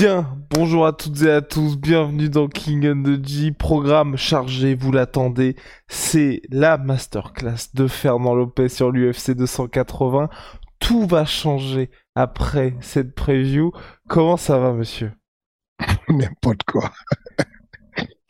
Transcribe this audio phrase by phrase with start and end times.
[0.00, 4.74] Bien, bonjour à toutes et à tous, bienvenue dans King and the G, programme chargé,
[4.74, 5.56] vous l'attendez,
[5.88, 10.30] c'est la masterclass de Fernand Lopez sur l'UFC 280.
[10.78, 13.72] Tout va changer après cette preview.
[14.08, 15.12] Comment ça va, monsieur?
[16.08, 16.90] N'importe quoi.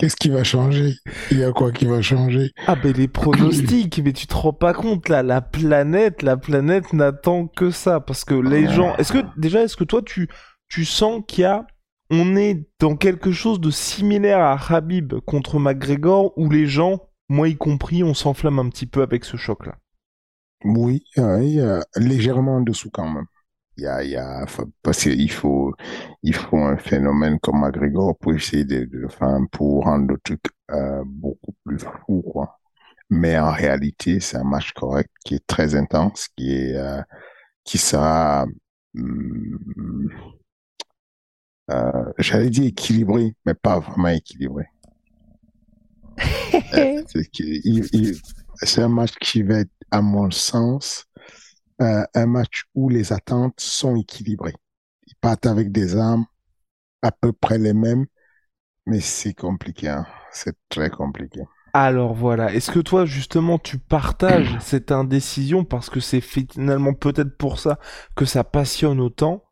[0.00, 0.94] Qu'est-ce qui va changer?
[1.30, 2.50] Il y a quoi qui va changer?
[2.66, 6.92] Ah ben les pronostics, mais tu te rends pas compte là, la planète, la planète
[6.92, 8.96] n'attend que ça parce que les gens.
[8.96, 10.28] Est-ce que déjà, est-ce que toi tu
[10.70, 11.66] tu sens qu'il y a
[12.10, 17.48] on est dans quelque chose de similaire à Habib contre McGregor où les gens, moi
[17.48, 19.76] y compris, on s'enflamme un petit peu avec ce choc-là.
[20.64, 21.60] Oui, oui
[21.96, 23.26] légèrement en dessous quand même.
[23.76, 24.44] Il y a, y a,
[24.82, 25.74] parce qu'il faut,
[26.22, 28.88] il faut un phénomène comme McGregor pour essayer de,
[29.52, 30.40] pour rendre le truc
[30.70, 32.58] euh, beaucoup plus fou, quoi.
[33.08, 37.00] Mais en réalité, c'est un match correct qui est très intense, qui est, euh,
[37.64, 38.46] qui sera,
[38.96, 39.58] hum,
[41.70, 44.66] euh, j'allais dire équilibré, mais pas vraiment équilibré.
[46.74, 47.02] Euh,
[48.62, 51.06] c'est un match qui va être, à mon sens,
[51.80, 54.54] euh, un match où les attentes sont équilibrées.
[55.06, 56.26] Ils partent avec des armes
[57.02, 58.06] à peu près les mêmes,
[58.86, 59.88] mais c'est compliqué.
[59.88, 60.06] Hein.
[60.32, 61.40] C'est très compliqué.
[61.72, 65.64] Alors voilà, est-ce que toi justement tu partages cette indécision?
[65.64, 67.78] Parce que c'est finalement peut-être pour ça
[68.16, 69.44] que ça passionne autant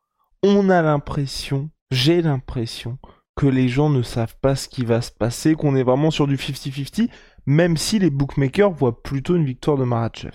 [0.43, 2.99] On a l'impression j'ai l'impression
[3.37, 6.27] que les gens ne savent pas ce qui va se passer, qu'on est vraiment sur
[6.27, 7.09] du 50-50,
[7.47, 10.35] même si les bookmakers voient plutôt une victoire de Maratchev.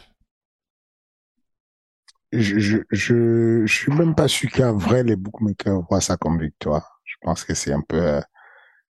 [2.31, 6.99] Je, je, je, suis même pas sûr qu'à vrai les bookmakers voient ça comme victoire.
[7.03, 8.21] Je pense que c'est un peu,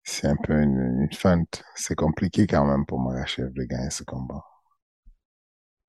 [0.04, 1.65] c'est un peu une, feinte.
[1.75, 4.44] C'est compliqué quand même pour Maratchev de gagner ce combat.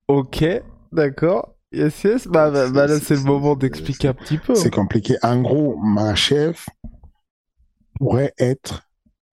[0.08, 0.44] Ok,
[0.92, 1.55] d'accord.
[1.76, 2.28] Yes, yes.
[2.28, 4.56] Bah, bah, bah là, c'est le moment d'expliquer un petit peu.
[4.56, 5.18] C'est compliqué.
[5.22, 5.78] En gros,
[6.16, 6.70] chef
[7.96, 8.84] pourrait être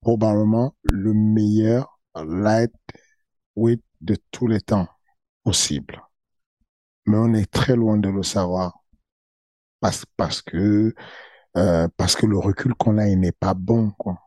[0.00, 4.88] probablement le meilleur lightweight de tous les temps
[5.44, 6.02] possible.
[7.06, 8.76] Mais on est très loin de le savoir.
[9.78, 10.92] Parce, parce que,
[11.56, 14.18] euh, parce que le recul qu'on a, il n'est pas bon, quoi.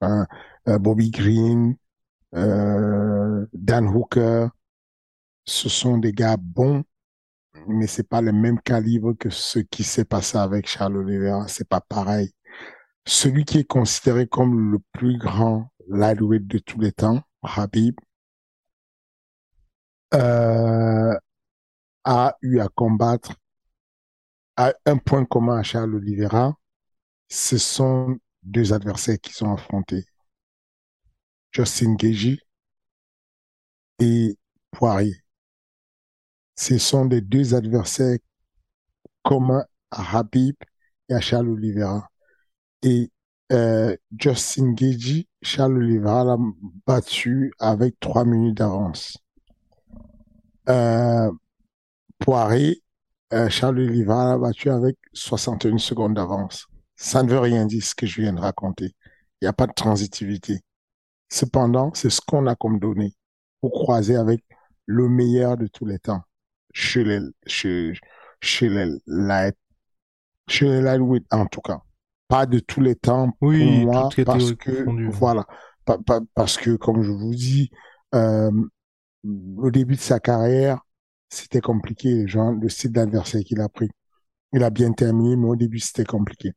[0.00, 0.28] Hein?
[0.68, 1.74] Euh, Bobby Green,
[2.36, 4.46] euh, Dan Hooker,
[5.44, 6.84] ce sont des gars bons
[7.68, 11.48] mais c'est pas le même calibre que ce qui s'est passé avec Charles Oliveira.
[11.48, 12.32] C'est pas pareil.
[13.06, 17.96] Celui qui est considéré comme le plus grand lightweight de tous les temps, Habib,
[20.14, 21.14] euh,
[22.04, 23.34] a eu à combattre
[24.56, 26.56] à un point commun à Charles Oliveira.
[27.28, 30.04] Ce sont deux adversaires qui sont affrontés.
[31.52, 32.38] Justin Gagey
[33.98, 34.36] et
[34.70, 35.23] Poirier
[36.56, 38.18] ce sont les deux adversaires
[39.22, 40.56] communs à Habib
[41.08, 42.08] et à Charles Oliveira.
[42.82, 43.10] Et
[43.52, 46.36] euh, Justin Gagey, Charles Oliveira l'a
[46.86, 49.16] battu avec trois minutes d'avance.
[50.68, 51.30] Euh,
[52.18, 52.82] Poiré,
[53.32, 56.66] euh, Charles Oliveira l'a battu avec 61 secondes d'avance.
[56.96, 58.94] Ça ne veut rien dire ce que je viens de raconter.
[59.40, 60.60] Il n'y a pas de transitivité.
[61.28, 63.14] Cependant, c'est ce qu'on a comme données
[63.60, 64.44] pour croiser avec
[64.86, 66.22] le meilleur de tous les temps
[66.74, 67.92] chez les, chez,
[68.42, 69.56] chez les light,
[70.46, 71.80] chez les lightweight en tout cas.
[72.28, 75.46] Pas de tous les temps pour oui, moi parce que voilà,
[76.34, 77.70] parce que comme je vous dis,
[78.14, 78.50] euh,
[79.56, 80.80] au début de sa carrière,
[81.28, 83.88] c'était compliqué, genre le style d'adversaire qu'il a pris.
[84.52, 86.52] Il a bien terminé, mais au début c'était compliqué.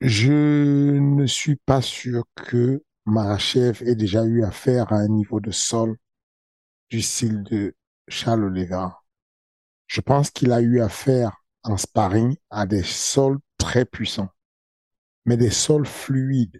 [0.00, 5.50] Je ne suis pas sûr que Marachev ait déjà eu affaire à un niveau de
[5.50, 5.96] sol
[6.90, 7.74] du style de
[8.08, 9.02] Charles Oliveira.
[9.86, 14.30] Je pense qu'il a eu affaire en sparring à des sols très puissants,
[15.26, 16.58] mais des sols fluides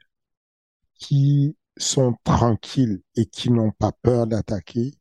[0.96, 4.94] qui sont tranquilles et qui n'ont pas peur d'attaquer,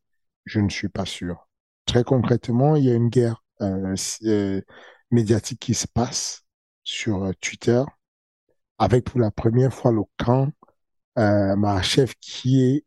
[0.44, 1.48] je ne suis pas sûr.
[1.86, 3.94] Très concrètement, il y a une guerre euh,
[4.24, 4.60] euh,
[5.10, 6.44] médiatique qui se passe
[6.82, 7.82] sur euh, Twitter
[8.78, 10.50] avec pour la première fois le camp
[11.18, 12.84] euh, chef qui est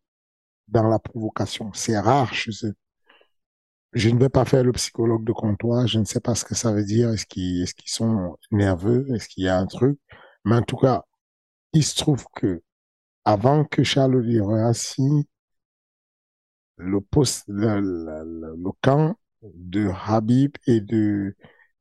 [0.69, 1.71] dans la provocation.
[1.73, 2.73] C'est rare je sais.
[3.93, 5.87] Je ne vais pas faire le psychologue de comptoir.
[5.87, 7.09] Je ne sais pas ce que ça veut dire.
[7.11, 9.99] Est-ce qu'ils est sont nerveux Est-ce qu'il y a un truc
[10.45, 11.03] Mais en tout cas,
[11.73, 12.63] il se trouve que
[13.25, 15.25] avant que Charles Oliveira signe,
[16.77, 21.35] le, poste, le, le, le, camp de Habib et de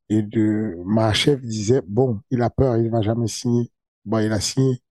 [0.09, 0.75] et de
[1.13, 3.71] chef disait bon, il a peur, il va jamais signer.
[4.05, 4.81] Bon, il a signé.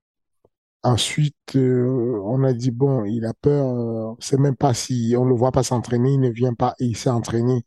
[0.87, 5.25] Ensuite, euh, on a dit bon, il a peur, euh, sait même pas si on
[5.25, 7.65] le voit pas s'entraîner, il ne vient pas et il s'est entraîné.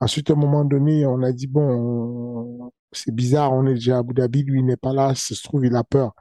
[0.00, 4.00] Ensuite, à un moment donné, on a dit bon, c'est bizarre, on est déjà à
[4.00, 6.14] Abu Dhabi, lui n'est pas là, se trouve il a peur.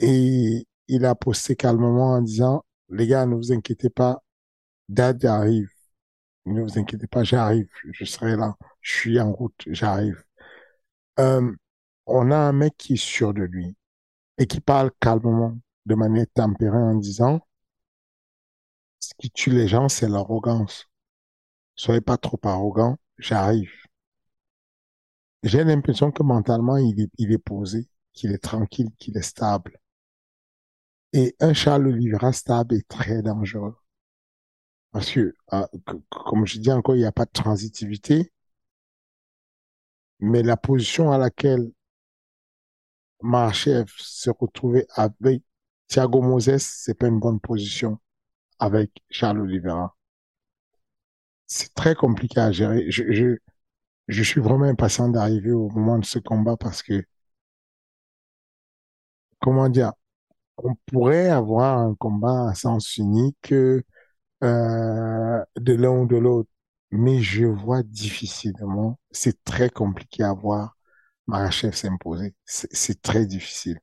[0.00, 4.22] Et il a posté calmement en disant les gars, ne vous inquiétez pas,
[4.88, 5.70] Dad arrive.
[6.46, 10.24] Ne vous inquiétez pas, j'arrive, je serai là, je suis en route, j'arrive.
[11.20, 11.52] Euh,
[12.06, 13.77] on a un mec qui est sûr de lui
[14.38, 17.40] et qui parle calmement, de manière tempérée en disant,
[19.00, 20.86] ce qui tue les gens, c'est l'arrogance.
[21.76, 23.72] Soyez pas trop arrogant, j'arrive.
[25.42, 29.80] J'ai l'impression que mentalement, il est, il est posé, qu'il est tranquille, qu'il est stable.
[31.12, 33.76] Et un Charles Oliveira stable est très dangereux.
[34.92, 35.66] Parce que, ah,
[36.10, 38.32] comme je dis encore, il n'y a pas de transitivité.
[40.20, 41.72] Mais la position à laquelle
[43.52, 45.42] chef se retrouver avec
[45.88, 47.98] Thiago Moses, c'est pas une bonne position
[48.60, 49.96] avec Charles Oliveira.
[51.48, 52.88] C'est très compliqué à gérer.
[52.92, 53.36] Je, je,
[54.08, 57.04] je suis vraiment impatient d'arriver au moment de ce combat parce que,
[59.40, 59.92] comment dire,
[60.58, 63.52] on pourrait avoir un combat à sens unique
[64.44, 66.50] euh, de l'un ou de l'autre,
[66.92, 69.00] mais je vois difficilement.
[69.12, 70.77] C'est très compliqué à voir
[71.28, 72.34] Marachev s'imposer.
[72.44, 73.78] C'est très difficile.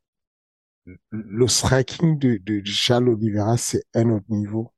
[1.11, 4.71] Le striking de, de Charles Oliveira, c'est un autre niveau.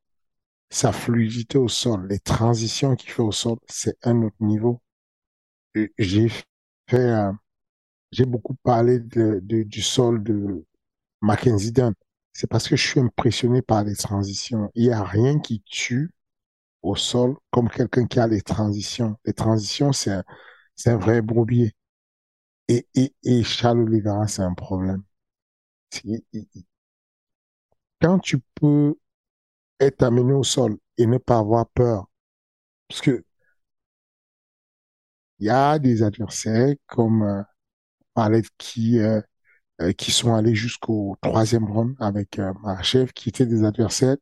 [0.70, 4.82] Sa fluidité au sol, les transitions qu'il fait au sol, c'est un autre niveau.
[5.98, 7.32] J'ai fait, euh,
[8.12, 10.66] j'ai beaucoup parlé de, de, du sol de
[11.22, 11.94] Mackenzie Dunn.
[12.34, 14.72] C'est parce que je suis impressionné par les transitions.
[14.76, 16.12] Il n'y a rien qui tue
[16.84, 19.18] au sol comme quelqu'un qui a les transitions.
[19.26, 20.26] Les transitions, c'est un,
[20.76, 21.74] c'est un vrai bourbier.
[22.70, 25.04] Et, et, et Charles Oliveira, c'est un problème.
[28.02, 28.96] Quand tu peux
[29.80, 32.08] être amené au sol et ne pas avoir peur,
[32.90, 33.24] parce que
[35.40, 37.44] il y a des adversaires comme euh,
[38.58, 39.22] qui euh,
[39.82, 42.54] euh, qui sont allés jusqu'au troisième round avec euh,
[43.16, 44.18] qui étaient des adversaires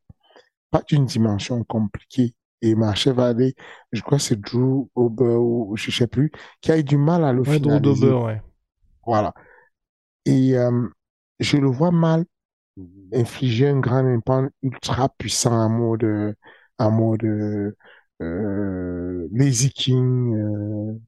[0.71, 2.35] pas d'une dimension compliquée.
[2.65, 3.53] Et chef va aller,
[3.91, 6.31] je crois que c'est Drew Ober ou je sais plus,
[6.61, 8.07] qui a eu du mal à le ouais, finaliser.
[8.07, 8.41] Drew ouais.
[9.05, 9.33] Voilà.
[10.25, 10.87] Et euh,
[11.39, 12.25] je le vois mal
[13.13, 16.35] infliger un grand impact ultra puissant à mode,
[16.77, 17.23] à mode
[18.21, 20.99] euh, Lazy King, euh,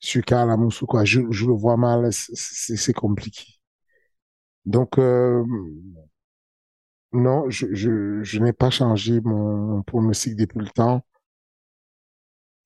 [0.00, 1.04] Suka Lamusu, quoi.
[1.04, 3.44] Je, je le vois mal, c'est compliqué.
[4.64, 5.44] Donc, euh,
[7.14, 11.02] non, je, je, je n'ai pas changé mon, pronostic depuis le temps.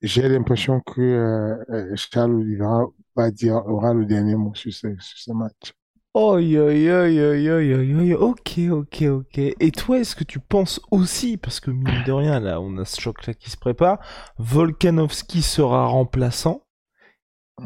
[0.03, 5.19] J'ai l'impression que euh, Charles Oliveira va dire, aura le dernier mot sur ce, sur
[5.19, 5.73] ce match.
[6.15, 9.39] Oh, yo, yo, yo, yo, yo, yo, ok, ok, ok.
[9.39, 12.85] Et toi, est-ce que tu penses aussi, parce que mine de rien, là, on a
[12.85, 14.01] ce choc-là qui se prépare,
[14.39, 16.65] Volkanovski sera remplaçant?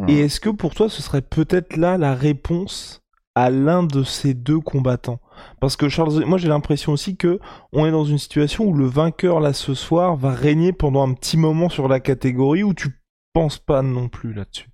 [0.08, 3.02] Et est-ce que pour toi, ce serait peut-être là la réponse
[3.34, 5.20] à l'un de ces deux combattants?
[5.60, 7.38] Parce que Charles, moi j'ai l'impression aussi que
[7.72, 11.14] on est dans une situation où le vainqueur là ce soir va régner pendant un
[11.14, 14.68] petit moment sur la catégorie où tu penses pas non plus là-dessus.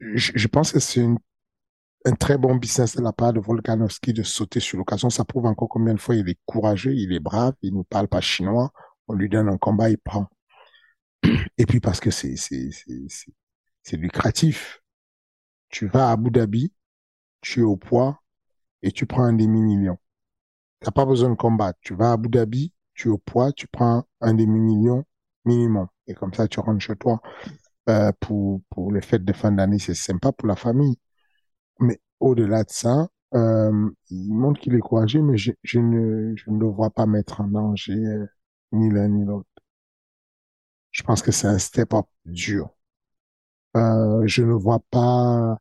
[0.00, 1.04] Je, pense que c'est
[2.04, 5.10] un très bon business de la part de Volkanovski de sauter sur l'occasion.
[5.10, 8.06] Ça prouve encore combien de fois il est courageux, il est brave, il ne parle
[8.06, 8.70] pas chinois.
[9.08, 10.28] On lui donne un combat, il prend.
[11.58, 12.36] Et puis parce que c'est
[13.92, 14.82] lucratif.
[15.68, 16.72] Tu vas à Abu Dhabi,
[17.40, 18.22] tu es au poids
[18.82, 19.98] et tu prends un demi-million.
[20.80, 21.78] T'as pas besoin de combattre.
[21.82, 25.04] Tu vas à Abu Dhabi, tu es au poids, tu prends un demi-million
[25.44, 25.88] minimum.
[26.06, 27.20] Et comme ça, tu rentres chez toi.
[27.90, 30.98] Euh, pour, pour les fêtes de fin d'année, c'est sympa pour la famille.
[31.80, 36.50] Mais au-delà de ça, euh, il montre qu'il est courageux, mais je, je, ne, je
[36.50, 38.26] ne le vois pas mettre en danger euh,
[38.72, 39.48] ni l'un ni l'autre.
[40.90, 42.68] Je pense que c'est un step-up dur.
[43.76, 45.58] Euh, je ne vois pas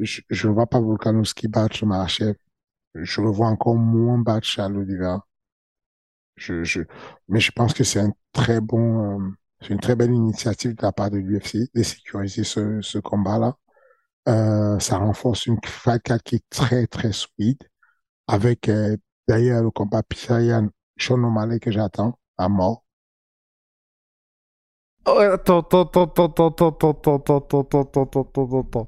[0.00, 2.34] euh, je ne vois pas Volkanovski battre Marachev.
[2.94, 5.26] je le vois encore moins battre Charles Oliveira.
[6.36, 6.80] Je, je,
[7.28, 9.18] mais je pense que c'est euh,
[9.70, 13.56] une très belle initiative de la part de l'UFC de sécuriser ce, ce combat-là.
[14.28, 17.62] Euh, ça renforce une fight qui est très très solide
[18.28, 18.96] avec euh,
[19.28, 22.84] d'ailleurs le combat Pisayan Sean que j'attends à mort.
[25.06, 28.86] Oh, attends, attends, attends, attends, attends, attends, attends, attends, attends, attends, attends, attends.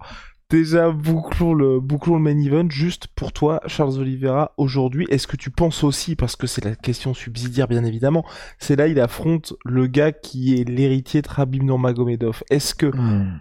[0.49, 2.71] Déjà, bouclons le, bouclons le main event.
[2.71, 6.77] Juste pour toi, Charles Oliveira, aujourd'hui, est-ce que tu penses aussi, parce que c'est la
[6.77, 8.25] question subsidiaire bien évidemment,
[8.59, 12.45] c'est là il affronte le gars qui est l'héritier de Rabib Nurmagomedov.
[12.51, 13.41] Est-ce que, Hmm.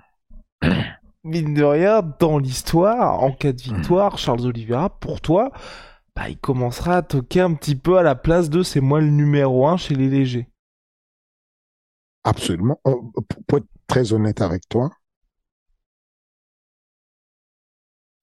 [1.24, 5.51] mine de rien, dans l'histoire, en cas de victoire, Charles Oliveira, pour toi,
[6.15, 9.09] bah, il commencera à toquer un petit peu à la place de c'est moi le
[9.12, 10.50] numéro un chez les légers.
[12.24, 12.79] Absolument.
[13.47, 14.89] Pour être très honnête avec toi,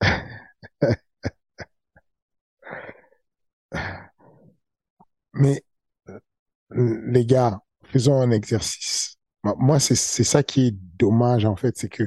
[5.34, 5.62] mais
[6.72, 9.16] euh, les gars, faisons un exercice.
[9.44, 12.04] Moi- c'est ça qui est dommage en fait, c'est que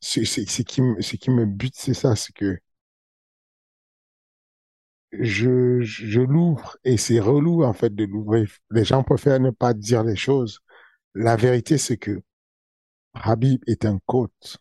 [0.00, 0.24] c'est
[0.64, 2.58] qui ce qui me bute, c'est ça, c'est que
[5.12, 8.48] je je l'ouvre et c'est relou en fait de l'ouvrir.
[8.70, 10.60] Les gens préfèrent ne pas dire les choses.
[11.14, 12.22] La vérité, c'est que
[13.14, 14.58] Habib est un coach,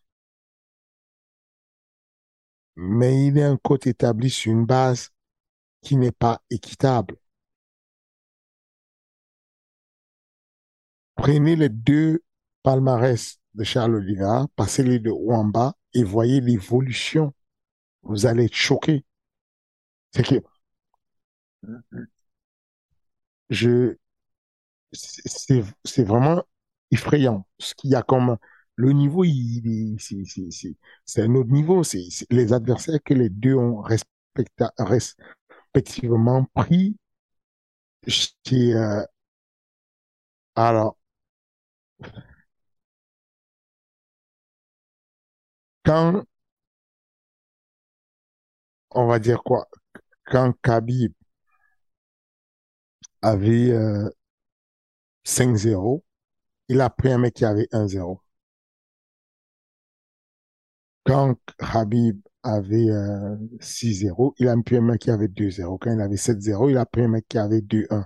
[2.77, 5.09] mais il est un coach établi sur une base
[5.81, 7.17] qui n'est pas équitable.
[11.15, 12.23] Prenez les deux
[12.63, 17.33] palmarès de Charles Oliveira, passez-les de haut en bas et voyez l'évolution.
[18.03, 19.05] Vous allez être choqué.
[20.13, 20.41] C'est que
[23.49, 23.97] je,
[24.93, 26.43] c'est vraiment
[26.91, 27.47] effrayant.
[27.59, 28.37] Ce qu'il y a comme
[28.75, 31.83] le niveau, il, il- c'est un autre niveau.
[31.83, 33.81] C'est les adversaires que les deux ont
[34.77, 36.95] respectivement pris.
[38.07, 39.03] C'est, euh,
[40.55, 40.97] alors,
[45.85, 46.25] quand,
[48.89, 49.67] on va dire quoi,
[50.25, 51.13] quand Khabib
[53.21, 54.09] avait euh,
[55.23, 56.03] 5-0,
[56.69, 58.21] il a pris un mec qui avait 1-0.
[61.05, 65.77] Quand Khabib avait euh, 6-0, il a pris un mec qui avait 2-0.
[65.79, 68.05] Quand il avait 7-0, il a pris un mec qui avait 2-1.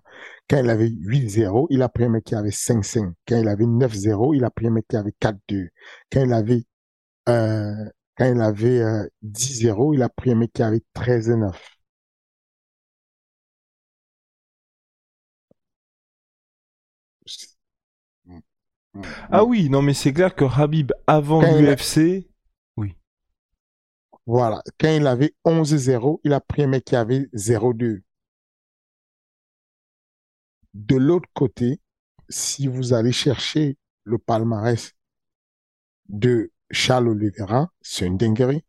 [0.50, 3.13] Quand il avait 8-0, il a pris un mec qui avait 5-5.
[3.27, 5.70] Quand il avait 9-0, il a pris un mec qui avait 4-2.
[6.12, 6.63] Quand il avait,
[7.29, 7.74] euh,
[8.18, 11.56] quand il avait euh, 10-0, il a pris un mec qui avait 13-9.
[19.32, 22.28] Ah oui, non mais c'est clair que Habib avant l'UFC.
[24.29, 24.62] Voilà.
[24.79, 28.03] Quand il avait 11-0, il a pris un mec qui avait 0-2.
[30.74, 31.79] De l'autre côté,
[32.29, 34.93] si vous allez chercher le palmarès
[36.09, 38.63] de Charles Oliveira, c'est une dinguerie.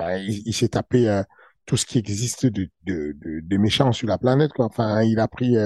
[0.00, 1.22] Il s'est tapé euh,
[1.66, 4.52] tout ce qui existe de, de, de, de méchant sur la planète.
[4.58, 5.56] Enfin, il a pris,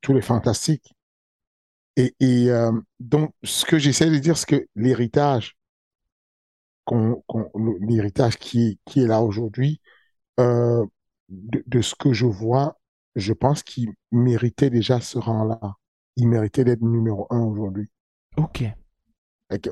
[0.00, 0.92] tous les fantastiques.
[1.96, 5.56] Et, et euh, donc, ce que j'essaie de dire, c'est que l'héritage,
[6.84, 7.22] qu'on,
[7.80, 9.80] l'héritage qui, est- qui est là aujourd'hui,
[10.40, 10.84] euh,
[11.30, 12.78] de, de ce que je vois,
[13.16, 15.60] je pense qu'il méritait déjà ce rang-là.
[16.16, 17.90] Il méritait d'être numéro un aujourd'hui.
[18.36, 18.62] Ok.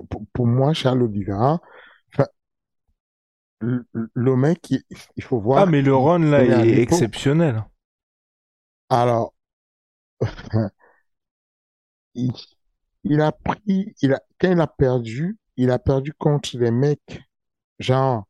[0.08, 1.60] Pour, pour moi, Charles Oliveira,
[3.60, 4.82] le, le mec, il,
[5.16, 5.62] il faut voir.
[5.62, 7.62] Ah mais le run là il est exceptionnel.
[8.88, 9.32] Alors,
[12.14, 12.32] il,
[13.04, 17.22] il a pris, il a, quand il a perdu, il a perdu contre des mecs,
[17.78, 18.24] genre,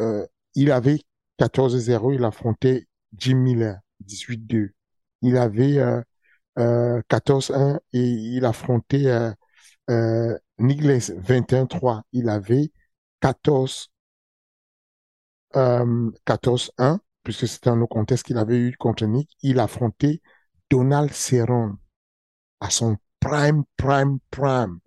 [0.00, 1.00] euh, il avait
[1.38, 4.74] 14-0, il affrontait Jim Miller, 18-2.
[5.22, 6.02] Il avait euh,
[6.58, 9.32] euh, 14-1 et il affrontait euh,
[9.90, 12.02] euh, Nigles, 21-3.
[12.12, 12.72] Il avait
[13.20, 13.90] 14,
[15.56, 19.30] euh, 14-1, puisque c'était un autre contest qu'il avait eu contre Nick.
[19.42, 20.20] Il affrontait
[20.70, 21.76] Donald Cerrone
[22.60, 24.80] à son prime, prime, prime.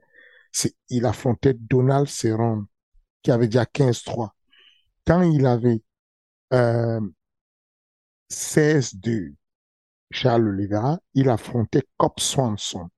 [0.90, 2.66] Il affrontait Donald Cerrone,
[3.22, 4.32] qui avait déjà 15-3.
[5.06, 5.82] Quand il avait
[6.54, 7.02] euh,
[8.32, 9.36] 16-2,
[10.12, 12.90] Charles Oliveira, il affrontait Cop Swanson.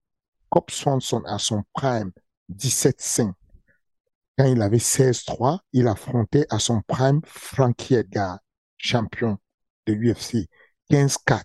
[0.49, 2.11] Cop Swanson à son prime,
[2.49, 3.33] 17-5.
[4.37, 8.39] Quand il avait 16-3, il affrontait à son prime Frankie Edgar,
[8.77, 9.37] champion
[9.85, 10.47] de l'UFC,
[10.89, 11.43] 15-4.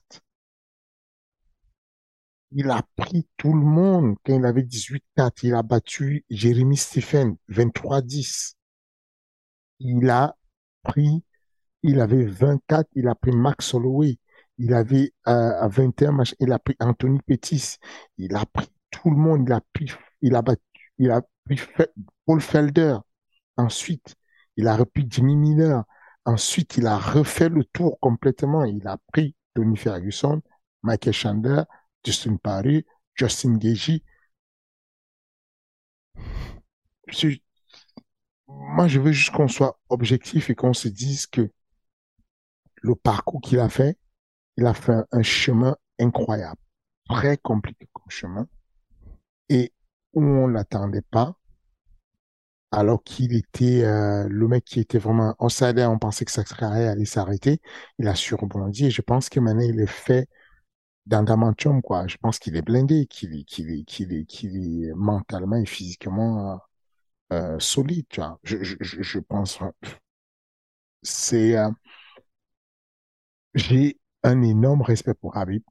[2.52, 5.40] Il a pris tout le monde quand il avait 18-4.
[5.42, 8.54] Il a battu Jeremy Stephen, 23-10.
[9.80, 10.36] Il a
[10.82, 11.22] pris,
[11.82, 14.18] il avait 24, il a pris Max Holloway.
[14.58, 17.76] Il avait euh, à 21 il a pris Anthony Pettis.
[18.18, 19.46] Il a pris tout le monde.
[19.48, 20.62] Il a pris, il a battu,
[20.98, 21.60] il a pris
[22.26, 22.98] Paul Felder.
[23.56, 24.14] Ensuite,
[24.56, 25.84] il a repris Jimmy Miller.
[26.24, 28.64] Ensuite, il a refait le tour complètement.
[28.64, 30.42] Il a pris Tony Ferguson,
[30.82, 31.62] Michael Chandler,
[32.06, 32.86] Justin Paris,
[33.16, 34.02] Justin Gagey.
[38.46, 41.50] Moi, je veux juste qu'on soit objectif et qu'on se dise que
[42.76, 43.98] le parcours qu'il a fait,
[44.56, 46.60] il a fait un chemin incroyable,
[47.08, 48.46] très compliqué comme chemin,
[49.48, 49.72] et
[50.12, 51.36] où on l'attendait pas,
[52.70, 56.44] alors qu'il était euh, le mec qui était vraiment, on savait, on pensait que sa
[56.44, 57.60] carrière allait s'arrêter,
[57.98, 60.28] il a surbondi, et je pense que maintenant il est fait
[61.06, 62.06] d'andamantium, quoi.
[62.08, 65.66] Je pense qu'il est blindé, qu'il est, qu'il est, qu'il est, qu'il est mentalement et
[65.66, 66.60] physiquement
[67.32, 68.06] euh, solide.
[68.44, 69.60] Je, je, je pense,
[71.02, 71.70] c'est, euh,
[73.54, 75.62] j'ai un énorme respect pour Habib.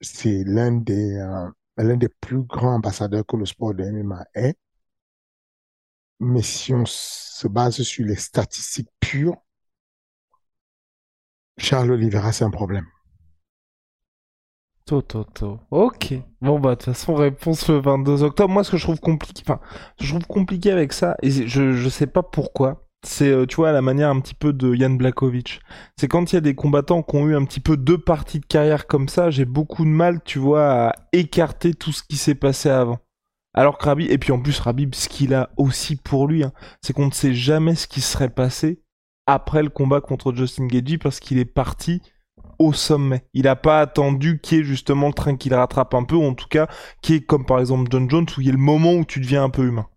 [0.00, 1.48] C'est l'un des, euh,
[1.78, 4.56] l'un des plus grands ambassadeurs que le sport de MMA est.
[6.20, 9.34] Mais si on se base sur les statistiques pures,
[11.58, 12.86] Charles Oliveira, c'est un problème.
[14.98, 15.60] Toto.
[15.70, 16.14] Ok.
[16.40, 18.52] Bon bah de toute façon réponse le 22 octobre.
[18.52, 19.60] Moi ce que je trouve compliqué, enfin
[20.00, 22.86] je trouve compliqué avec ça et je je sais pas pourquoi.
[23.02, 25.60] C'est euh, tu vois la manière un petit peu de Jan Blakovic.
[25.96, 28.40] C'est quand il y a des combattants qui ont eu un petit peu deux parties
[28.40, 32.16] de carrière comme ça, j'ai beaucoup de mal, tu vois, à écarter tout ce qui
[32.16, 32.98] s'est passé avant.
[33.54, 36.52] Alors que Rabib, et puis en plus Rabib, ce qu'il a aussi pour lui, hein,
[36.82, 38.82] c'est qu'on ne sait jamais ce qui serait passé
[39.26, 42.02] après le combat contre Justin Gagey parce qu'il est parti
[42.60, 43.24] au sommet.
[43.34, 46.16] Il n'a pas attendu qu'il y ait justement le train qui le rattrape un peu,
[46.16, 46.68] ou en tout cas,
[47.02, 49.20] qui est comme par exemple John Jones, où il y a le moment où tu
[49.20, 49.88] deviens un peu humain.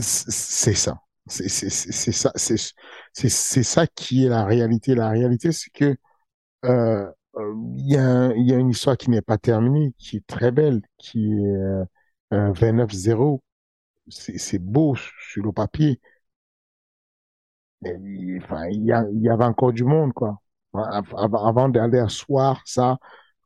[0.00, 1.00] C'est ça.
[1.28, 1.48] C'est
[2.12, 2.32] ça.
[3.14, 4.94] C'est ça qui est la réalité.
[4.94, 5.96] La réalité, c'est que
[6.66, 7.06] euh,
[7.78, 10.82] il y, a, y a une histoire qui n'est pas terminée, qui est très belle,
[10.98, 11.46] qui est
[12.34, 13.42] euh, 29-0.
[14.08, 16.00] C'est beau sur le papier.
[17.80, 20.42] Mais, enfin, il y, a, y avait encore du monde, quoi
[20.78, 22.98] avant d'aller asseoir ça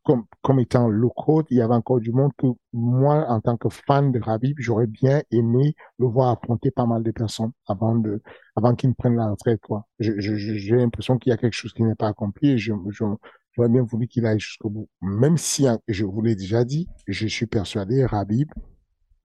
[0.04, 3.68] comme, comme étant local, il y avait encore du monde que moi, en tant que
[3.68, 8.22] fan de Rabib, j'aurais bien aimé le voir affronter pas mal de personnes avant de,
[8.56, 9.86] avant qu'il me prenne la retraite, quoi.
[9.98, 14.08] J'ai l'impression qu'il y a quelque chose qui n'est pas accompli et j'aurais bien voulu
[14.08, 14.88] qu'il aille jusqu'au bout.
[15.02, 18.50] Même si, hein, je vous l'ai déjà dit, je suis persuadé, Rabib,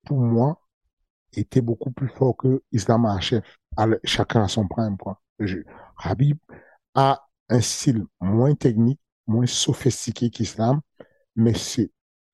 [0.05, 0.61] pour moi,
[1.33, 3.43] était beaucoup plus fort que Islam chef
[4.03, 5.21] Chacun a son prime, quoi.
[5.39, 5.59] Je,
[5.97, 6.37] Rabib
[6.93, 10.81] a un style moins technique, moins sophistiqué qu'Islam,
[11.35, 11.91] mais c'est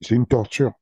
[0.10, 0.74] une torture.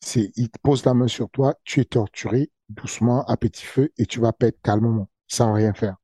[0.00, 3.92] C'est il te pose la main sur toi, tu es torturé doucement à petit feu
[3.96, 5.96] et tu vas perdre calmement sans rien faire.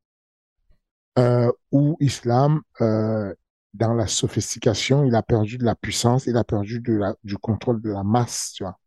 [1.19, 3.35] Euh, ou Islam, euh,
[3.75, 7.37] dans la sophistication, il a perdu de la puissance, il a perdu de la, du
[7.37, 8.79] contrôle de la masse, tu vois.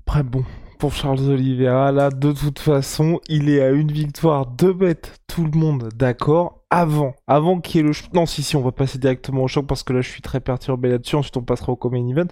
[0.00, 0.44] Après, bon,
[0.78, 5.44] pour Charles Oliveira, là, de toute façon, il est à une victoire, deux bêtes, tout
[5.44, 8.12] le monde d'accord avant, avant qu'il y ait le choc.
[8.12, 10.40] Non, si, si, on va passer directement au choc parce que là, je suis très
[10.40, 11.14] perturbé là-dessus.
[11.14, 12.26] Ensuite, on passera au Common Event.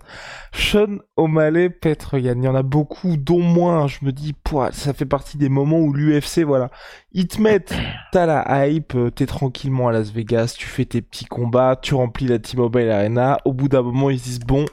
[0.52, 2.42] Sean O'Malley, Petr Yann.
[2.42, 3.86] Il y en a beaucoup, dont moins.
[3.86, 4.34] Je me dis,
[4.72, 6.70] ça fait partie des moments où l'UFC, voilà.
[7.12, 7.74] Ils te mettent,
[8.12, 11.94] t'as la hype, euh, t'es tranquillement à Las Vegas, tu fais tes petits combats, tu
[11.94, 13.38] remplis la T-Mobile Arena.
[13.44, 14.64] Au bout d'un moment, ils se disent, bon,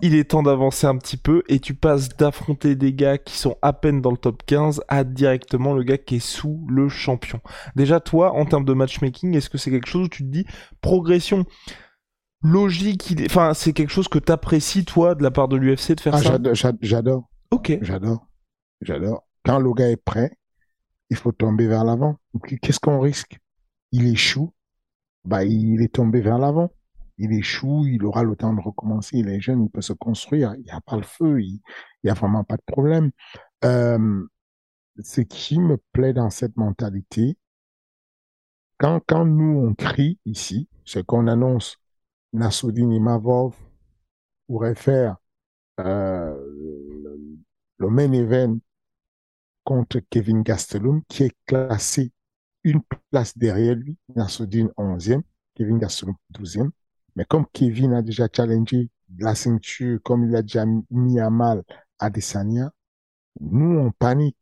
[0.00, 3.56] il est temps d'avancer un petit peu et tu passes d'affronter des gars qui sont
[3.60, 7.40] à peine dans le top 15 à directement le gars qui est sous le champion.
[7.74, 10.46] Déjà, toi, en termes de matchmaking, est-ce que c'est quelque chose où tu te dis
[10.80, 11.44] progression
[12.42, 16.14] logique, enfin, c'est quelque chose que t'apprécies, toi, de la part de l'UFC de faire
[16.14, 17.28] ah, ça J'adore.
[17.50, 17.78] Ok.
[17.82, 18.26] J'adore.
[18.80, 19.26] J'adore.
[19.44, 20.36] Quand le gars est prêt,
[21.10, 22.16] il faut tomber vers l'avant.
[22.62, 23.38] Qu'est-ce qu'on risque?
[23.92, 24.52] Il échoue,
[25.24, 26.70] bah, il est tombé vers l'avant.
[27.18, 29.18] Il échoue, il aura le temps de recommencer.
[29.18, 30.54] Il est jeune, il peut se construire.
[30.56, 31.60] Il n'y a pas le feu, il
[32.04, 33.10] n'y a vraiment pas de problème.
[33.64, 34.26] Euh,
[35.00, 37.38] ce qui me plaît dans cette mentalité,
[38.78, 41.78] quand, nous on crie ici, c'est qu'on annonce
[42.32, 43.54] Nassoudine Imavov
[44.46, 45.16] pourrait faire
[45.80, 46.36] euh,
[47.78, 48.58] le, main event
[49.64, 52.12] contre Kevin Gastelum, qui est classé
[52.64, 55.22] une place derrière lui, Nassoudine 11e,
[55.54, 56.70] Kevin Gastelum 12e.
[57.16, 61.62] Mais comme Kevin a déjà challengé la ceinture, comme il a déjà mis à mal
[61.98, 62.70] Adesanya,
[63.40, 64.36] nous, on panique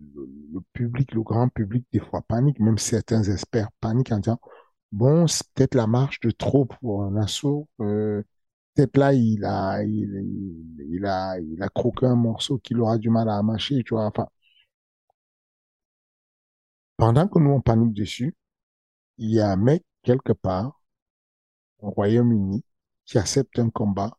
[0.00, 4.40] le, public, le grand public, des fois panique, même certains experts paniquent en disant,
[4.92, 7.68] bon, c'est peut-être la marche de trop pour un assaut.
[7.80, 8.22] Euh,
[8.74, 13.10] peut-être là, il a, il, il, a, il a croqué un morceau qu'il aura du
[13.10, 14.06] mal à mâcher, tu vois.
[14.06, 14.28] Enfin,
[16.96, 18.34] pendant que nous on panique dessus,
[19.18, 20.82] il y a un mec quelque part
[21.78, 22.64] au Royaume-Uni
[23.04, 24.18] qui accepte un combat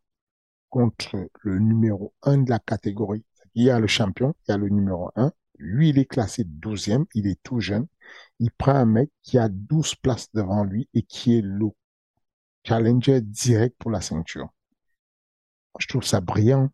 [0.69, 3.25] contre le numéro un de la catégorie.
[3.55, 5.31] Il y a le champion, il y a le numéro un.
[5.57, 7.87] Lui, il est classé douzième, il est tout jeune.
[8.39, 11.67] Il prend un mec qui a 12 places devant lui et qui est le
[12.65, 14.49] challenger direct pour la ceinture.
[15.79, 16.69] Je trouve ça brillant.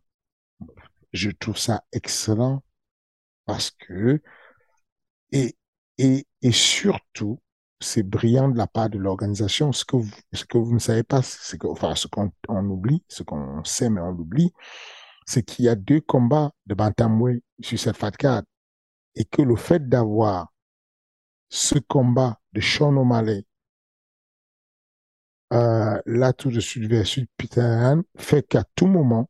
[1.13, 2.63] Je trouve ça excellent
[3.45, 4.21] parce que,
[5.31, 5.55] et,
[5.97, 7.39] et, et surtout,
[7.79, 9.71] c'est brillant de la part de l'organisation.
[9.71, 12.65] Ce que vous, ce que vous ne savez pas, c'est que, enfin, ce qu'on on
[12.69, 14.51] oublie, ce qu'on sait mais on l'oublie,
[15.25, 18.11] c'est qu'il y a deux combats de bantamweight sur cette fat
[19.15, 20.51] et que le fait d'avoir
[21.49, 23.45] ce combat de Sean O'Malley
[25.53, 29.29] euh, là tout de suite versus Peter Yan fait qu'à tout moment,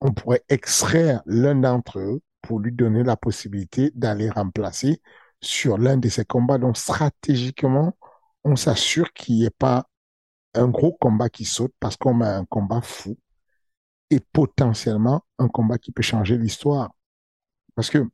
[0.00, 5.00] on pourrait extraire l'un d'entre eux pour lui donner la possibilité d'aller remplacer
[5.40, 6.58] sur l'un de ces combats.
[6.58, 7.96] Donc stratégiquement,
[8.44, 9.86] on s'assure qu'il n'y ait pas
[10.54, 13.16] un gros combat qui saute parce qu'on a un combat fou
[14.10, 16.90] et potentiellement un combat qui peut changer l'histoire.
[17.74, 18.06] Parce que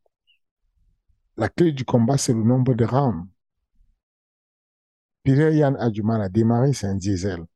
[1.39, 3.29] la clé du combat, c'est le nombre de rounds.
[5.23, 7.47] Peter Yan a du mal à démarrer, c'est un diesel.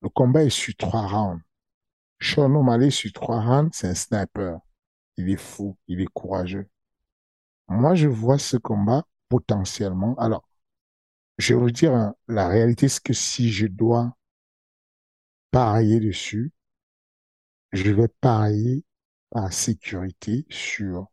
[0.00, 1.40] Le combat est sur trois rounds.
[2.20, 4.58] Sean O'Malley sur trois rounds, c'est un sniper.
[5.16, 6.68] Il est fou, il est courageux.
[7.68, 10.16] Moi, je vois ce combat potentiellement.
[10.16, 10.48] Alors,
[11.38, 14.16] je vais vous dire, hein, la réalité, c'est que si je dois
[15.52, 16.52] parier dessus,
[17.70, 18.84] je vais parier
[19.30, 21.11] par sécurité sur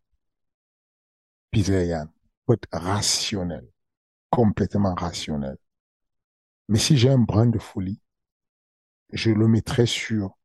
[1.52, 2.08] Peter Yan.
[2.46, 3.68] Faut être rationnel,
[4.32, 5.58] complètement rationnel.
[6.70, 8.00] Mais si j'ai un brin de folie,
[9.14, 10.38] je le mettrai sur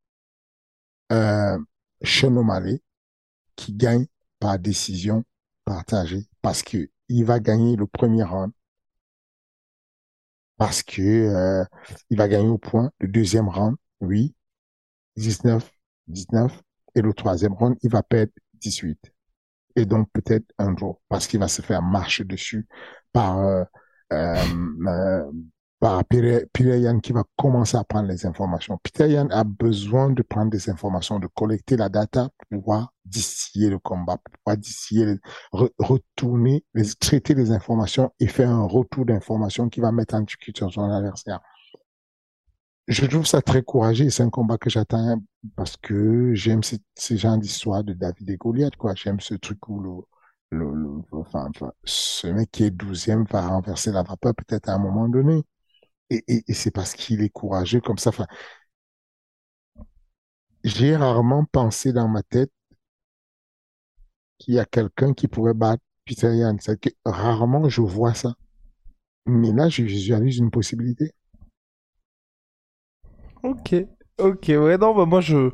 [1.12, 1.59] euh,
[2.03, 2.83] Sean O'Malley
[3.57, 4.07] qui gagne
[4.40, 5.25] par décision
[5.64, 8.53] partagée parce que il va gagner le premier round
[10.57, 11.64] parce que euh,
[12.11, 14.35] il va gagner au point le deuxième round oui
[15.17, 15.71] 19
[16.09, 16.62] 19
[16.95, 19.13] et le troisième round il va perdre 18
[19.77, 22.67] et donc peut-être un jour parce qu'il va se faire marcher dessus
[23.13, 23.65] par euh,
[24.13, 24.37] euh,
[24.87, 25.31] euh
[25.85, 26.47] par Peter,
[27.03, 28.79] qui va commencer à prendre les informations.
[28.83, 33.79] Peter a besoin de prendre des informations, de collecter la data pour pouvoir distiller le
[33.79, 35.17] combat, pour pouvoir distiller,
[35.53, 36.65] retourner,
[37.01, 41.41] traiter les informations et faire un retour d'informations qui va mettre en discussion son adversaire.
[42.87, 44.11] Je trouve ça très courageux.
[44.11, 45.23] C'est un combat que j'attends
[45.57, 48.94] parce que j'aime ces, ces genres d'histoires de David et Goliath, quoi.
[48.94, 51.51] J'aime ce truc où le, le, le enfin,
[51.85, 55.42] ce mec qui est douzième va renverser la vapeur peut-être à un moment donné
[56.11, 58.11] et, c'est parce qu'il est courageux comme ça.
[58.11, 58.27] Enfin,
[60.64, 62.51] j'ai rarement pensé dans ma tête
[64.38, 66.57] qu'il y a quelqu'un qui pourrait battre Peter Yan.
[67.05, 68.35] Rarement je vois ça.
[69.27, 71.12] Mais là, je visualise une possibilité.
[73.44, 73.74] Ok,
[74.18, 75.50] ok, ouais, non, bah moi je,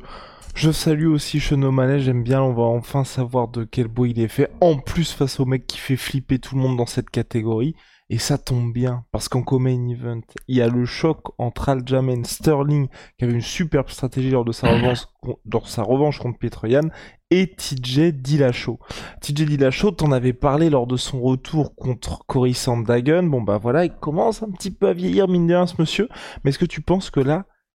[0.55, 4.29] je salue aussi Chenomalet, j'aime bien, on va enfin savoir de quel bois il est
[4.29, 4.49] fait.
[4.61, 7.75] En plus, face au mec qui fait flipper tout le monde dans cette catégorie.
[8.09, 12.23] Et ça tombe bien, parce qu'en main event, il y a le choc entre Aljamain
[12.23, 15.05] Sterling, qui avait une superbe stratégie lors de sa revanche,
[15.65, 16.89] sa revanche contre Petroyan,
[17.29, 18.79] et TJ Dillashaw.
[19.19, 23.23] TJ Dillashaw, t'en avais parlé lors de son retour contre Cory Sandhagen.
[23.23, 26.07] Bon bah voilà, il commence un petit peu à vieillir, mine de rien, ce monsieur.
[26.43, 27.45] Mais est-ce que tu penses que là,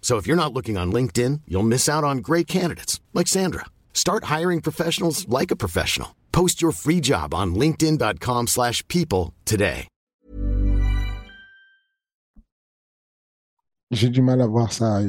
[0.00, 3.66] So if you're not looking on LinkedIn, you'll miss out on great candidates like Sandra.
[3.94, 6.16] Start hiring professionals like a professional.
[6.32, 9.86] Post your free job on linkedin.com/people today.
[13.90, 15.00] J'ai du mal à voir ça.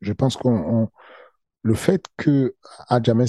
[0.00, 0.88] Je pense qu'on
[1.62, 2.54] le fait que
[2.88, 3.26] Adjamé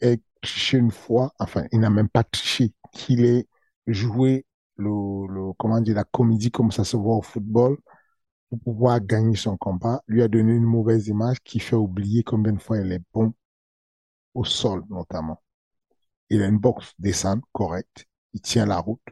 [0.00, 3.46] ait triché une fois, enfin, il n'a même pas triché, qu'il ait
[3.86, 4.44] joué
[4.76, 7.78] le, le, comment dire, la comédie comme ça se voit au football
[8.48, 12.52] pour pouvoir gagner son combat, lui a donné une mauvaise image qui fait oublier combien
[12.52, 13.32] de fois il est bon
[14.34, 15.42] au sol, notamment.
[16.30, 19.02] Il a une boxe descente correcte, il tient la route.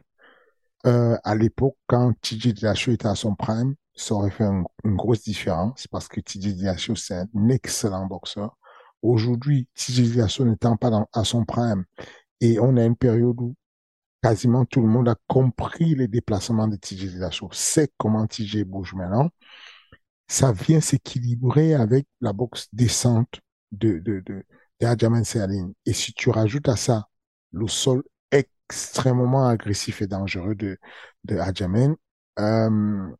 [0.85, 5.23] Euh, à l'époque, quand TJ Dillashaw était à son prime, ça aurait fait une grosse
[5.23, 8.57] différence parce que TJ Dillashaw, c'est un excellent boxeur.
[9.01, 11.85] Aujourd'hui, TJ Dillashaw n'étant pas à son prime
[12.41, 13.55] et on a une période où
[14.27, 18.93] quasiment tout le monde a compris les déplacements de TJ Dillashaw, sait comment TJ bouge
[18.93, 19.29] maintenant.
[20.27, 23.39] Ça vient s'équilibrer avec la boxe descente
[23.71, 24.43] de, de, de,
[24.81, 27.07] de Et si tu rajoutes à ça
[27.51, 30.77] le sol extrêmement agressif et dangereux de,
[31.23, 31.35] de
[32.39, 33.15] euh,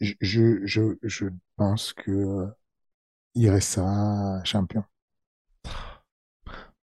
[0.00, 1.26] je, je, je
[1.56, 2.46] pense que
[3.34, 4.84] il restera champion.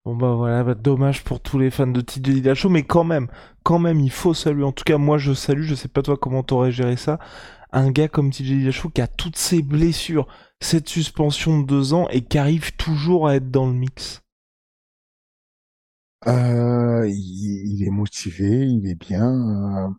[0.07, 3.27] Bon bah voilà, bah, dommage pour tous les fans de TJ Dillashaw, mais quand même,
[3.63, 4.63] quand même, il faut saluer.
[4.63, 7.19] En tout cas, moi je salue, je sais pas toi comment t'aurais géré ça.
[7.73, 10.25] Un gars comme TJ Dillashaw qui a toutes ses blessures,
[10.61, 14.21] cette suspension de deux ans et qui arrive toujours à être dans le mix.
[16.25, 19.89] Euh, il, est motivé, il est bien.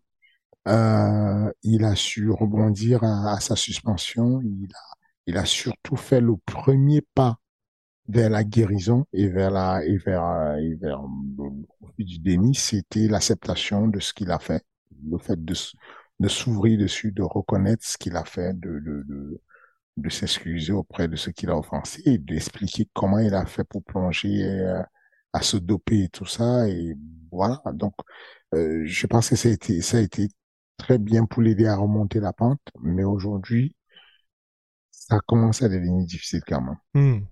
[0.69, 4.41] Euh, euh, il a su rebondir à, sa suspension.
[4.41, 7.41] Il a, il a surtout fait le premier pas
[8.09, 11.03] vers la guérison et vers la et vers et vers
[11.99, 14.65] du déni, c'était l'acceptation de ce qu'il a fait,
[15.11, 15.55] le fait de
[16.21, 19.41] de s'ouvrir dessus, de reconnaître ce qu'il a fait, de de de,
[19.97, 23.83] de s'excuser auprès de ce qu'il a offensé et d'expliquer comment il a fait pour
[23.85, 24.83] plonger euh,
[25.33, 26.95] à se doper et tout ça et
[27.31, 27.63] voilà.
[27.75, 27.95] Donc
[28.55, 30.29] euh, je pense que ça a été ça a été
[30.79, 33.75] très bien pour l'aider à remonter la pente, mais aujourd'hui
[34.91, 36.77] ça commence à devenir difficile quand même.
[36.95, 37.27] Hmm.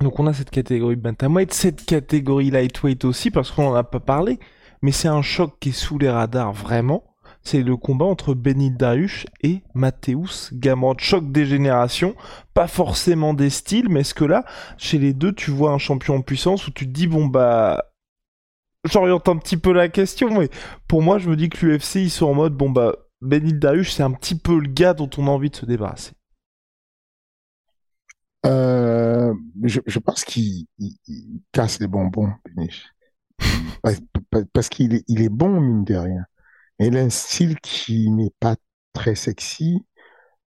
[0.00, 4.00] Donc on a cette catégorie bantamweight, cette catégorie lightweight aussi parce qu'on en a pas
[4.00, 4.38] parlé,
[4.82, 7.04] mais c'est un choc qui est sous les radars vraiment.
[7.42, 10.96] C'est le combat entre Dariush et Mateusz Gamrot.
[10.98, 12.16] Choc des générations,
[12.54, 14.44] pas forcément des styles, mais est-ce que là,
[14.78, 17.84] chez les deux, tu vois un champion en puissance où tu te dis bon bah
[18.86, 20.48] j'oriente un petit peu la question, mais
[20.88, 23.92] pour moi, je me dis que l'UFC, ils sont en mode, bon bah, Benil Dariush,
[23.92, 26.15] c'est un petit peu le gars dont on a envie de se débarrasser.
[28.46, 30.66] Euh, je, pense qu'il
[31.52, 32.32] casse les bonbons,
[34.52, 36.24] parce, qu'il est, il est bon, mine de rien.
[36.78, 38.56] Il a un style qui n'est pas
[38.92, 39.84] très sexy.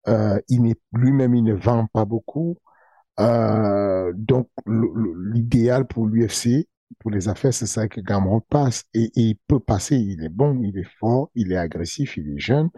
[0.08, 2.58] Euh, il n'est lui-même, il ne vend pas beaucoup.
[3.20, 6.68] Euh, donc, l'idéal pour l'UFC,
[7.00, 8.86] pour les affaires, c'est ça que Gamrot passe.
[8.94, 9.98] Et, il peut passer.
[9.98, 12.70] Il est bon, il est fort, il est agressif, il est jeune.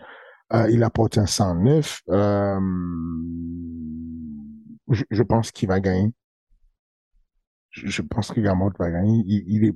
[0.69, 2.01] il apporte un 109.
[2.10, 2.60] Euh,
[4.91, 6.13] je, pense qu'il va gagner.
[7.69, 9.23] Je, pense que Gamot va gagner.
[9.25, 9.75] Il, est,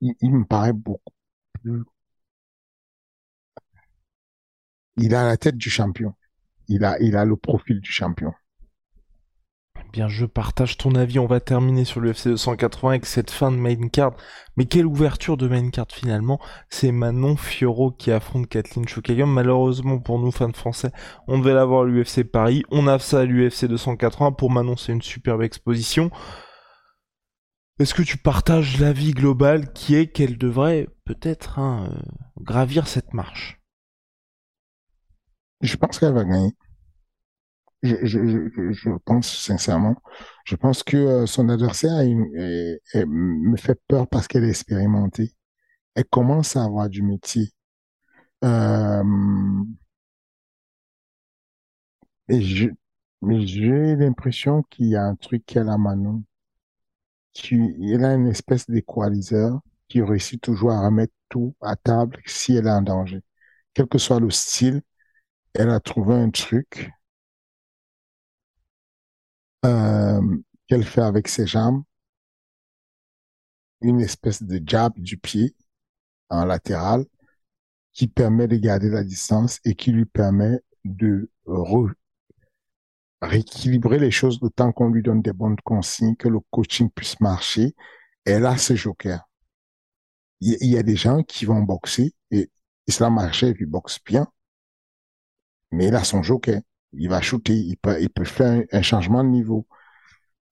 [0.00, 1.12] il, me paraît beaucoup
[1.62, 1.82] plus.
[4.96, 6.14] Il a la tête du champion.
[6.68, 8.32] Il a, il a le profil du champion.
[9.92, 11.18] Bien, je partage ton avis.
[11.18, 14.14] On va terminer sur l'UFC 280 avec cette fin de main card.
[14.56, 19.30] Mais quelle ouverture de main card finalement C'est Manon Fioro qui affronte Kathleen Chukagam.
[19.30, 20.92] Malheureusement pour nous fans français,
[21.28, 22.62] on devait l'avoir à l'UFC Paris.
[22.70, 24.32] On a ça à l'UFC 280.
[24.32, 26.10] Pour Manon, une superbe exposition.
[27.78, 32.00] Est-ce que tu partages l'avis global qui est qu'elle devrait peut-être hein, euh,
[32.40, 33.60] gravir cette marche?
[35.60, 36.52] Je pense qu'elle va gagner
[37.82, 39.96] je, je, je, pense sincèrement,
[40.44, 45.34] je pense que euh, son adversaire me fait peur parce qu'elle est expérimentée.
[45.94, 47.52] Elle commence à avoir du métier.
[48.44, 49.02] Euh,
[52.28, 52.68] et je,
[53.22, 56.24] mais j'ai l'impression qu'il y a un truc qu'elle a Manon.
[57.52, 62.66] Elle a une espèce d'équaliseur qui réussit toujours à remettre tout à table si elle
[62.66, 63.20] est en danger.
[63.74, 64.82] Quel que soit le style,
[65.54, 66.90] elle a trouvé un truc
[69.64, 70.20] euh,
[70.66, 71.82] qu'elle fait avec ses jambes,
[73.80, 75.54] une espèce de jab du pied
[76.30, 77.04] en latéral
[77.92, 81.30] qui permet de garder la distance et qui lui permet de
[83.20, 87.20] rééquilibrer les choses le temps qu'on lui donne des bonnes consignes, que le coaching puisse
[87.20, 87.74] marcher.
[88.24, 89.28] Elle a ce joker.
[90.40, 92.50] Il y, a des gens qui vont boxer et
[92.88, 94.26] Islam Marché, il boxe bien,
[95.70, 96.60] mais il a son joker
[96.92, 99.66] il va shooter, il peut, faire un, changement de niveau.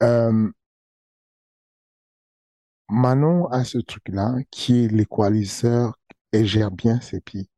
[0.02, 0.50] Euh,
[2.90, 5.94] Manon a ce truc-là qui est l'équaliseur,
[6.32, 7.48] elle gère bien ses pieds.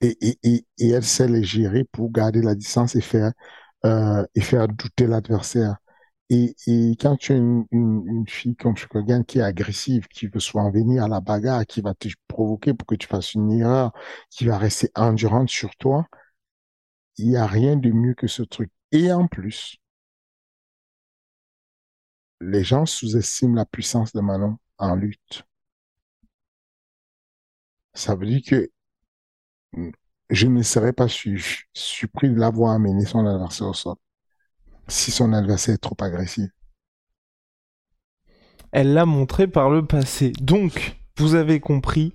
[0.00, 3.32] Et, elle sait les gérer pour garder la distance et faire,
[3.84, 4.24] euh,
[4.68, 5.76] douter l'adversaire.
[6.30, 6.54] Et,
[7.00, 10.70] quand tu as une, une, une fille comme Shukogan qui est agressive, qui veut soit
[10.70, 13.92] venir à la bagarre, qui va te provoquer pour que tu fasses une erreur,
[14.30, 16.06] qui va rester endurante sur toi,
[17.20, 18.70] il n'y a rien de mieux que ce truc.
[18.92, 19.76] Et en plus,
[22.40, 25.44] les gens sous-estiment la puissance de Manon en lutte.
[27.94, 28.70] Ça veut dire que
[30.30, 33.96] je ne serais pas surpris de l'avoir amené son adversaire au sol
[34.88, 36.50] si son adversaire est trop agressif.
[38.72, 40.32] Elle l'a montré par le passé.
[40.40, 42.12] Donc, vous avez compris,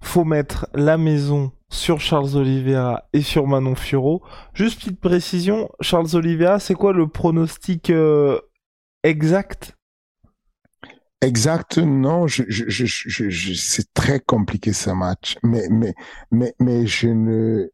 [0.00, 4.22] faut mettre la maison sur Charles Oliveira et sur Manon Furo.
[4.54, 8.40] Juste petite précision, Charles Oliveira, c'est quoi le pronostic euh,
[9.02, 9.76] exact?
[11.22, 15.66] Exact, non, c'est très compliqué ce match, mais,
[16.30, 17.70] mais, je ne,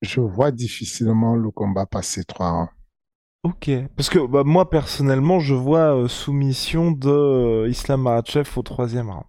[0.00, 2.70] je vois difficilement le combat passer trois rangs.
[3.48, 8.62] Ok, parce que bah, moi personnellement, je vois euh, soumission de euh, Islam Makhachev au
[8.62, 9.24] troisième round.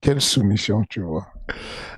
[0.00, 1.32] Quelle soumission tu vois?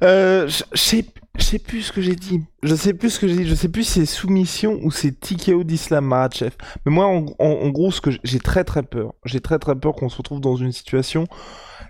[0.02, 2.42] Euh, je sais, plus ce que j'ai dit.
[2.62, 3.46] Je sais plus ce que j'ai dit.
[3.46, 6.52] Je sais plus si c'est soumission ou c'est TKO d'Islam Makhachev.
[6.84, 10.08] Mais moi, en, gros, ce que j'ai très très peur, j'ai très très peur qu'on
[10.08, 11.26] se retrouve dans une situation,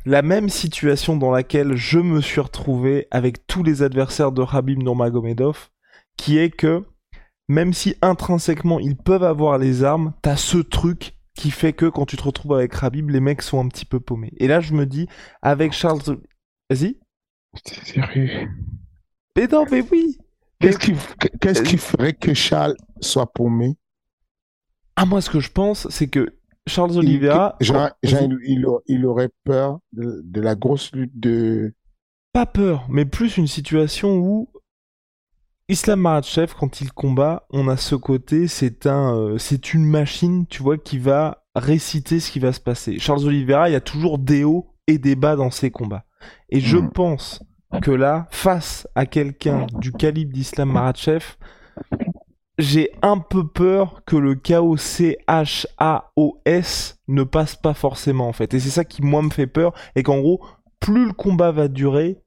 [0.07, 4.83] la même situation dans laquelle je me suis retrouvé avec tous les adversaires de Habib
[4.83, 5.69] Nurmagomedov,
[6.17, 6.85] qui est que
[7.49, 12.07] même si intrinsèquement ils peuvent avoir les armes, t'as ce truc qui fait que quand
[12.07, 14.33] tu te retrouves avec Habib, les mecs sont un petit peu paumés.
[14.39, 15.09] Et là, je me dis,
[15.43, 16.01] avec Charles,
[16.69, 16.99] vas-y?
[17.65, 18.49] T'es sérieux?
[19.37, 20.19] Mais non, mais oui.
[20.61, 20.79] Qu'est-ce
[21.63, 23.77] qui, ferait que Charles soit paumé?
[24.97, 26.35] Ah, moi, ce que je pense, c'est que
[26.67, 27.69] Charles Oliveira, il,
[28.45, 31.75] il a- il aurait peur de, de la grosse lutte de,
[32.33, 34.49] pas peur, mais plus une situation où
[35.69, 40.47] Islam Makhachev, quand il combat, on a ce côté, c'est un, euh, c'est une machine,
[40.47, 42.99] tu vois, qui va réciter ce qui va se passer.
[42.99, 46.05] Charles Oliveira, il y a toujours des hauts et des bas dans ses combats.
[46.51, 46.91] Et je Mm.
[46.91, 47.43] pense
[47.83, 51.37] que là, face à quelqu'un du calibre d'Islam Makhachev,
[52.59, 55.37] j'ai un peu peur que le KOCHAOS
[57.09, 58.55] ne passe pas forcément en fait.
[58.55, 60.45] Et c'est ça qui moi me fait peur et qu'en gros,
[60.81, 62.19] plus le combat va durer,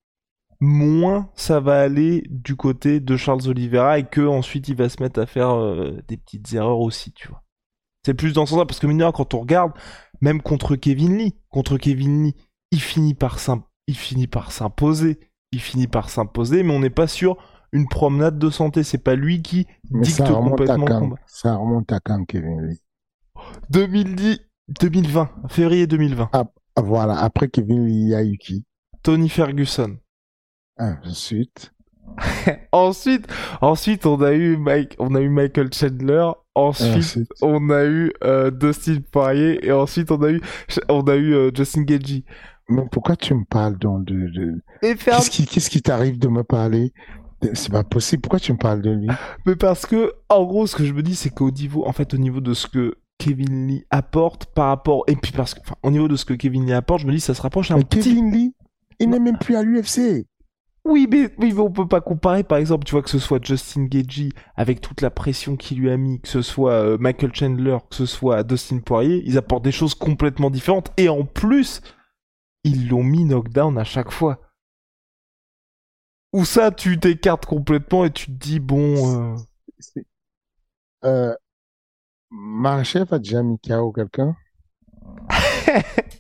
[0.60, 5.02] moins ça va aller du côté de Charles Oliveira et que ensuite il va se
[5.04, 7.44] mettre à faire euh, des petites erreurs aussi, tu vois.
[8.06, 9.74] C'est plus dans ce sens-là parce que mine de rien, quand on regarde,
[10.22, 12.36] même contre Kevin Lee, contre Kevin Lee,
[12.72, 13.40] il finit par
[13.88, 15.20] il finit par s'imposer,
[15.52, 17.38] il finit par s'imposer, mais on n'est pas sur
[17.72, 18.84] une promenade de santé.
[18.84, 21.18] C'est pas lui qui mais dicte complètement le combat.
[21.26, 22.80] Ça remonte à quand, Kevin Lee?
[23.70, 24.40] 2010,
[24.80, 26.30] 2020, février 2020.
[26.34, 26.46] Ah,
[26.82, 27.20] voilà.
[27.20, 28.66] Après Kevin Lee, il y a eu qui?
[29.02, 29.98] Tony Ferguson.
[30.78, 31.72] Ah, Ensuite.
[32.72, 33.28] Ensuite,
[33.62, 36.32] ensuite on a eu Mike, on a eu Michael Chandler.
[36.54, 37.32] Ensuite, Ensuite.
[37.42, 40.42] on a eu euh, Dustin Poirier et ensuite on a eu,
[40.90, 42.24] on a eu euh, Justin Gagey.
[42.70, 44.62] Mais pourquoi tu me parles donc de, de...
[44.82, 46.94] Qu'est-ce qui, qu'est-ce qui t'arrive de me parler?
[47.54, 48.22] C'est pas possible.
[48.22, 49.08] Pourquoi tu me parles de lui?
[49.46, 52.14] mais parce que, en gros, ce que je me dis, c'est qu'au niveau, en fait,
[52.14, 55.76] au niveau de ce que Kevin Lee apporte par rapport, et puis parce que, enfin,
[55.84, 57.78] au niveau de ce que Kevin Lee apporte, je me dis, ça se rapproche un
[57.78, 58.56] Mais petit Kevin Lee,
[59.00, 60.26] il n'est même plus à l'UFC.
[60.86, 63.86] Oui, mais, mais on peut pas comparer, par exemple, tu vois, que ce soit Justin
[63.86, 67.78] Gagey, avec toute la pression qu'il lui a mis, que ce soit euh, Michael Chandler,
[67.90, 71.82] que ce soit Dustin Poirier, ils apportent des choses complètement différentes, et en plus,
[72.64, 74.42] ils l'ont mis knockdown à chaque fois.
[76.34, 79.36] Ou ça, tu t'écartes complètement et tu te dis, bon, euh,
[81.06, 81.36] Euh,
[83.12, 84.36] a déjà mis KO quelqu'un?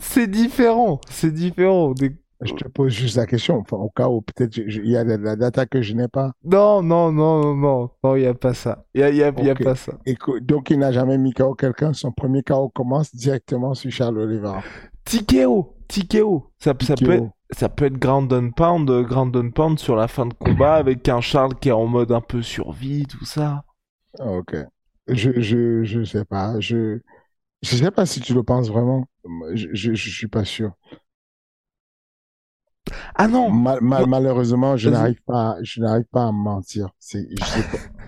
[0.00, 1.92] c'est différent, c'est différent.
[1.92, 3.58] Des- Je te pose juste la question.
[3.58, 6.32] Enfin, au cas où peut-être il y a de la data que je n'ai pas.
[6.42, 8.84] Non, non, non, non, non, il y a pas ça.
[8.94, 9.62] Il y a, y a, y a Ok.
[9.62, 9.92] pas ça.
[10.04, 11.92] Et donc, il n'a jamais mis KO quelqu'un.
[11.94, 14.66] Son premier KO commence directement sur Charles Oliveira.
[15.04, 16.52] TKO, TKO.
[16.58, 20.08] Ça, ça peut être, ça peut être ground and pound, ground and pound sur la
[20.08, 23.64] fin de combat avec un Charles qui est en mode un peu survie, tout ça.
[24.18, 24.54] Ok.
[25.08, 26.58] Je, je, je sais pas.
[26.60, 26.98] Je,
[27.62, 29.08] je sais pas si tu le penses vraiment.
[29.54, 30.72] Je, je, je suis pas sûr.
[33.14, 36.90] Ah non, Mal- mal- malheureusement, je n'arrive pas, je n'arrive pas à mentir.
[36.98, 37.26] C'est.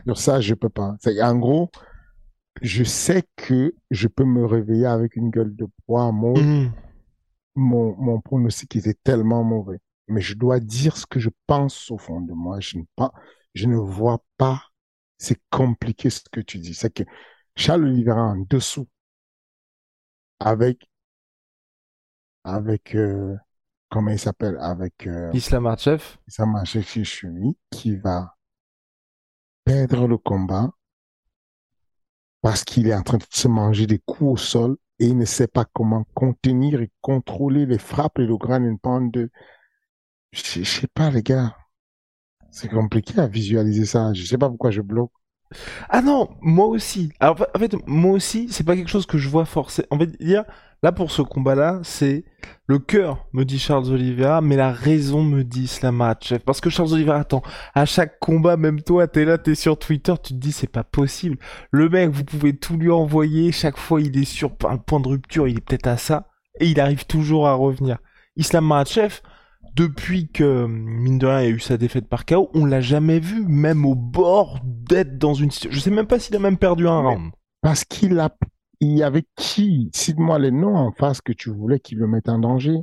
[0.07, 0.97] Sur ça, je peux pas.
[1.01, 1.71] C'est, en gros,
[2.62, 6.11] je sais que je peux me réveiller avec une gueule de poids.
[6.12, 6.73] Mon, Mhm.
[7.55, 9.79] mon, mon pronostic était tellement mauvais.
[10.09, 12.61] Mais je dois dire ce que je pense au fond de moi.
[12.61, 13.12] Je ne, pas,
[13.55, 14.62] je ne vois pas.
[15.18, 16.74] C'est compliqué ce que tu dis.
[16.74, 17.03] C'est que
[17.57, 18.89] Charles Oliveira en dessous,
[20.41, 20.89] avec,
[22.45, 23.37] avec, euh,
[23.91, 25.30] comment il s'appelle, avec, euh,
[26.26, 28.36] Islam marche chez Chumi, qui va
[29.64, 30.70] perdre le combat
[32.41, 35.24] parce qu'il est en train de se manger des coups au sol et il ne
[35.24, 39.30] sait pas comment contenir et contrôler les frappes et le grand and pound de...
[40.32, 41.57] Je je sais pas, les gars.
[42.51, 44.12] C'est compliqué à visualiser ça.
[44.12, 45.12] Je sais pas pourquoi je bloque.
[45.88, 47.12] Ah non, moi aussi.
[47.18, 49.88] Alors en fait, moi aussi, c'est pas quelque chose que je vois forcément.
[49.90, 50.44] En fait, dire
[50.82, 52.24] là pour ce combat-là, c'est
[52.66, 56.40] le cœur me dit Charles Oliveira, mais la raison me dit Islam Makhachev.
[56.44, 57.42] Parce que Charles Oliveira, attends,
[57.74, 60.84] à chaque combat, même toi, t'es là, t'es sur Twitter, tu te dis c'est pas
[60.84, 61.36] possible.
[61.70, 65.09] Le mec, vous pouvez tout lui envoyer, chaque fois il est sur un point de
[65.09, 66.28] rupture, il est peut-être à ça,
[66.61, 67.98] et il arrive toujours à revenir.
[68.36, 69.20] Islam Makhachev,
[69.75, 73.21] depuis que, mine de rien, il a eu sa défaite par KO, on l'a jamais
[73.21, 75.77] vu, même au bord d'être dans une situation.
[75.77, 77.33] Je sais même pas s'il a même perdu un round.
[77.62, 78.35] Parce qu'il a,
[78.81, 79.91] il y avait qui?
[79.95, 82.79] Cite-moi les noms en face que tu voulais qu'il le mette en danger.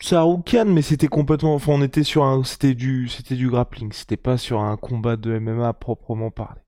[0.00, 4.16] Saroukan, mais c'était complètement, enfin, on était sur un, c'était du, c'était du grappling, c'était
[4.16, 6.60] pas sur un combat de MMA proprement parlé.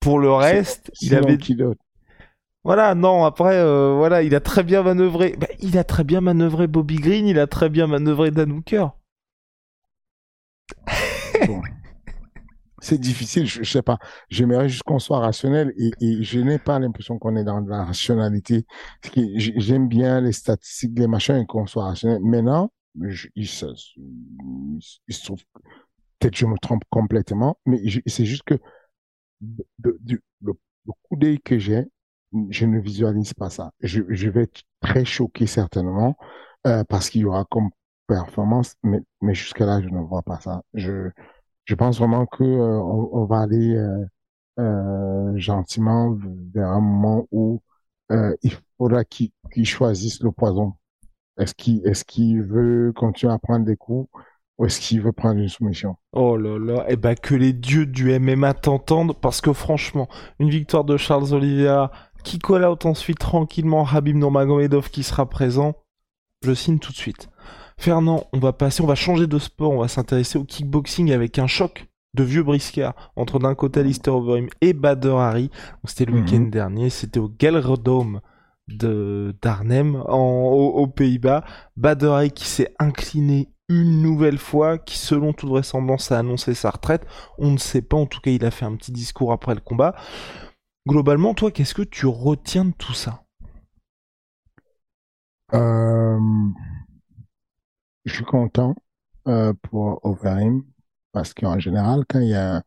[0.00, 1.80] Pour le reste, il avait, d'autre?
[2.64, 5.34] Voilà, non, après, euh, voilà, il a très bien manœuvré.
[5.38, 8.86] Bah, il a très bien manœuvré Bobby Green, il a très bien manœuvré Dan Hooker.
[12.82, 13.98] C'est difficile, je, je sais pas.
[14.30, 18.64] J'aimerais juste qu'on soit rationnel et, je n'ai pas l'impression qu'on est dans la rationalité.
[19.36, 22.20] J'aime bien les statistiques, les machins et qu'on soit rationnel.
[22.22, 23.66] Maintenant, je- il, se,
[25.08, 25.32] il se
[26.18, 28.54] peut-être je me trompe complètement, mais c'est juste que
[29.82, 30.52] le
[31.02, 31.84] coup d'œil que j'ai,
[32.50, 33.72] je ne visualise pas ça.
[33.80, 36.16] Je, je vais être très choqué certainement
[36.66, 37.70] euh, parce qu'il y aura comme
[38.06, 40.62] performance, mais, mais jusqu'à là, je ne vois pas ça.
[40.74, 41.10] Je,
[41.66, 44.04] je pense vraiment que euh, on, on va aller euh,
[44.58, 46.16] euh, gentiment
[46.54, 47.62] vers un moment où
[48.12, 50.74] euh, il faudra qu'il qu'il choisisse le poison.
[51.38, 54.08] Est-ce qu'il est-ce qu'il veut continuer à prendre des coups
[54.58, 55.96] ou est-ce qu'il veut prendre une soumission?
[56.12, 60.08] Oh là là, et bah que les dieux du MMA t'entendent, parce que franchement,
[60.40, 61.92] une victoire de Charles Oliveira,
[62.22, 65.74] qui call out ensuite tranquillement Habib Nurmagomedov qui sera présent,
[66.42, 67.28] je signe tout de suite.
[67.78, 71.38] Fernand, on va passer, on va changer de sport, on va s'intéresser au kickboxing avec
[71.38, 75.44] un choc de vieux briscards entre d'un côté Alistair Overeem et Bader Hari.
[75.44, 75.50] Donc,
[75.86, 76.24] C'était le Mhm.
[76.24, 78.20] week-end dernier, c'était au Gelredome
[78.68, 81.44] de d'Arnhem aux, aux Pays-Bas.
[81.76, 86.70] Bader Hari qui s'est incliné une nouvelle fois, qui selon toute vraisemblance a annoncé sa
[86.70, 87.06] retraite.
[87.38, 89.60] On ne sait pas, en tout cas il a fait un petit discours après le
[89.60, 89.94] combat.
[90.86, 93.24] Globalement, toi, qu'est-ce que tu retiens de tout ça?
[95.54, 96.18] Euh,
[98.04, 98.74] je suis content
[99.28, 100.62] euh, pour Overeem
[101.12, 102.62] parce qu'en général, quand il y a un,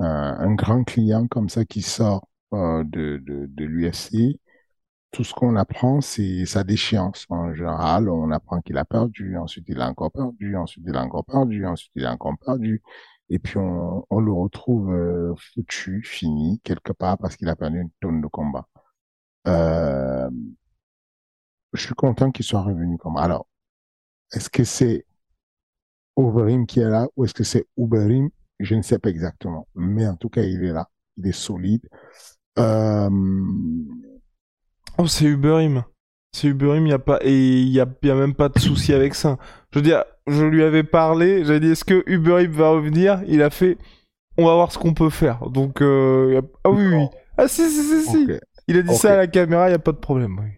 [0.00, 4.40] un- grand client comme ça qui sort euh, de, de l'UFC,
[5.12, 7.26] tout ce qu'on apprend, c'est sa déchéance.
[7.30, 11.02] En général, on apprend qu'il a perdu, ensuite il a encore perdu, ensuite il a
[11.04, 12.82] encore perdu, ensuite il a encore perdu.
[13.30, 17.90] Et puis on, le retrouve euh, foutu, fini, quelque part, parce qu'il a perdu une
[18.00, 18.66] tonne de combat.
[19.46, 20.30] Euh,
[21.72, 23.16] je suis content qu'il soit revenu comme.
[23.16, 23.46] Alors,
[24.32, 25.06] est-ce que c'est
[26.16, 28.30] Overeem qui est là ou est-ce que c'est Uberim?
[28.60, 29.68] Je ne sais pas exactement.
[29.74, 30.88] Mais en tout cas, il est là.
[31.16, 31.88] Il est solide.
[32.58, 33.08] Euh,
[35.00, 35.84] Oh, c'est Uberim.
[36.32, 38.58] C'est Uberim, il y a pas et il y a, y a même pas de
[38.58, 39.38] souci avec ça.
[39.72, 43.22] Je veux dire, je lui avais parlé, j'avais dit est-ce que Uberim va revenir?
[43.26, 43.78] Il a fait
[44.38, 45.50] on va voir ce qu'on peut faire.
[45.50, 47.06] Donc euh, a- ah oui oui.
[47.38, 48.32] Ah si si si si.
[48.68, 50.38] Il a dit ça à la caméra, il y a pas de problème.
[50.40, 50.50] oui.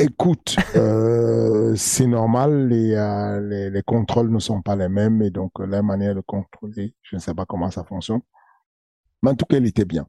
[0.00, 5.30] Écoute, euh, c'est normal, les, euh, les, les contrôles ne sont pas les mêmes et
[5.30, 8.20] donc la manière de contrôler, je ne sais pas comment ça fonctionne.
[9.22, 10.06] Mais en tout cas, il était bien.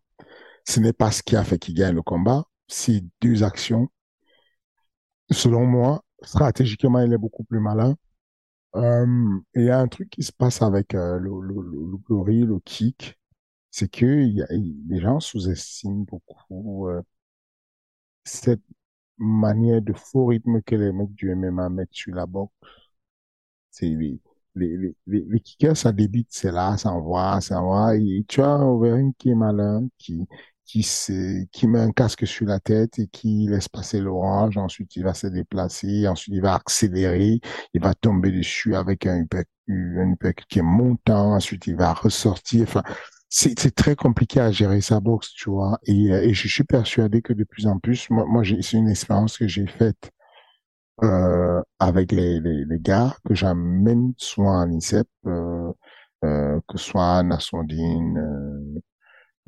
[0.67, 3.89] Ce n'est pas ce qui a fait qu'il gagne le combat, c'est deux actions.
[5.31, 7.95] Selon moi, stratégiquement, il est beaucoup plus malin.
[8.75, 9.07] Euh,
[9.55, 12.59] il y a un truc qui se passe avec euh, le, le, le, glory, le
[12.61, 13.19] kick,
[13.71, 17.01] c'est que y a, il- les gens sous-estiment beaucoup euh,
[18.23, 18.61] cette
[19.17, 22.53] manière de faux rythme que les mecs du MMA mettent sur la boxe.
[23.71, 24.19] C'est les,
[24.55, 27.95] les, les, les, kickers, ça débite, c'est là, ça envoie, ça envoie.
[27.97, 30.25] Et tu as Overeem qui est malin, qui,
[30.69, 34.57] qui qui met un casque sur la tête et qui laisse passer l'orange.
[34.57, 36.07] Ensuite, il va se déplacer.
[36.07, 37.39] Ensuite, il va accélérer.
[37.73, 40.15] Il va tomber dessus avec un uppercut, un
[40.47, 41.33] qui est montant.
[41.33, 42.63] Ensuite, il va ressortir.
[42.63, 42.83] Enfin,
[43.29, 45.79] c'est très compliqué à gérer sa boxe, tu vois.
[45.85, 48.89] Et, euh, et je suis persuadé que de plus en plus, moi, moi c'est une
[48.89, 50.11] expérience que j'ai faite
[51.03, 55.71] euh, avec les, les, les gars que j'amène soit en INSEP, euh,
[56.25, 58.81] euh, que soit Nassondine, euh,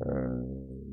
[0.06, 0.91] euh,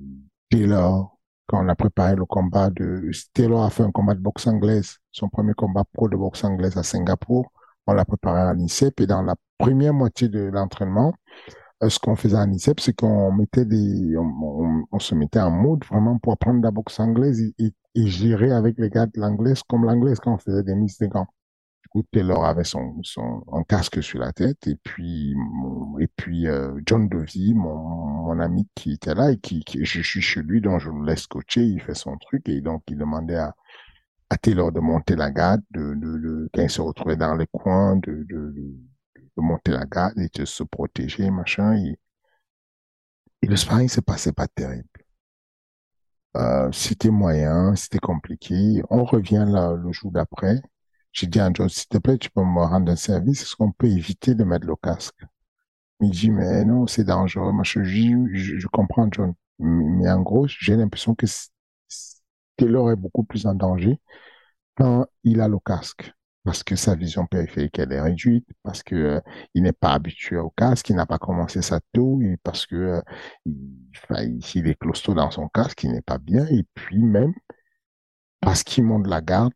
[0.50, 3.10] Taylor, quand on a préparé le combat de...
[3.34, 6.78] Taylor a fait un combat de boxe anglaise, son premier combat pro de boxe anglaise
[6.78, 7.52] à Singapour.
[7.88, 11.14] On l'a préparé à l'INSEP et dans la première moitié de l'entraînement,
[11.84, 15.86] euh, ce qu'on faisait à l'INSEP, c'est qu'on mettait des, on, se mettait en mode
[15.86, 20.20] vraiment pour apprendre la boxe anglaise et gérer avec les gars de l'anglaise comme l'anglaise
[20.20, 21.28] quand on faisait des mises de gants.
[21.90, 26.48] Coup, Taylor avait son, son un casque sur la tête et puis mon- et puis
[26.48, 27.78] euh, John Dovey, mon,
[28.26, 31.06] mon ami qui était là et qui, qui je suis chez lui donc je le
[31.06, 33.56] laisse coacher, il fait son truc et donc il demandait à,
[34.32, 37.48] à Taylor de monter la garde, de, de, de- quand il se retrouvait dans les
[37.48, 38.76] coins, de, de, de,
[39.38, 41.76] monter la garde et de se protéger, machin.
[41.78, 41.98] Et,
[43.42, 44.88] et le sparring s'est passé pas terrible.
[46.38, 48.82] Euh, c'était moyen, c'était compliqué.
[48.90, 50.60] On revient là le jour d'après.
[51.20, 53.74] J'ai dit à John, s'il te plaît, tu peux me rendre un service, est-ce qu'on
[53.74, 55.26] peut éviter de mettre le casque?
[56.00, 57.52] Il dit, mais non, c'est dangereux.
[57.52, 59.34] Moi, je, comprends, John.
[59.60, 61.26] Mais en gros, j'ai l'impression que
[62.56, 64.00] Taylor est beaucoup plus en danger
[64.78, 66.14] quand il a le casque.
[66.46, 69.22] Parce que sa vision périphérique, elle est réduite, parce que euh,
[69.54, 72.76] il n'est pas habitué au casque, il n'a pas commencé sa tôt, et parce que
[72.76, 73.02] euh,
[73.46, 77.34] il, il est closto dans son casque, il n'est pas bien, et puis même
[78.40, 79.52] parce qu'il monte la garde,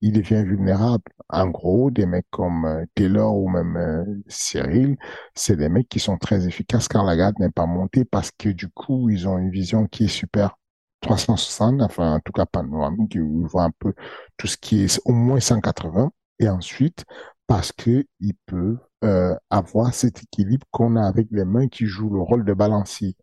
[0.00, 1.04] il devient vulnérable.
[1.28, 4.96] En gros, des mecs comme euh, Taylor ou même euh, Cyril,
[5.34, 8.48] c'est des mecs qui sont très efficaces quand la garde n'est pas montée parce que
[8.48, 10.56] du coup, ils ont une vision qui est super
[11.00, 13.94] 360, enfin en tout cas panoramique, où ils voient un peu
[14.36, 16.10] tout ce qui est au moins 180.
[16.38, 17.04] Et ensuite,
[17.46, 22.10] parce que ils peuvent euh, avoir cet équilibre qu'on a avec les mains qui jouent
[22.10, 23.16] le rôle de balancier.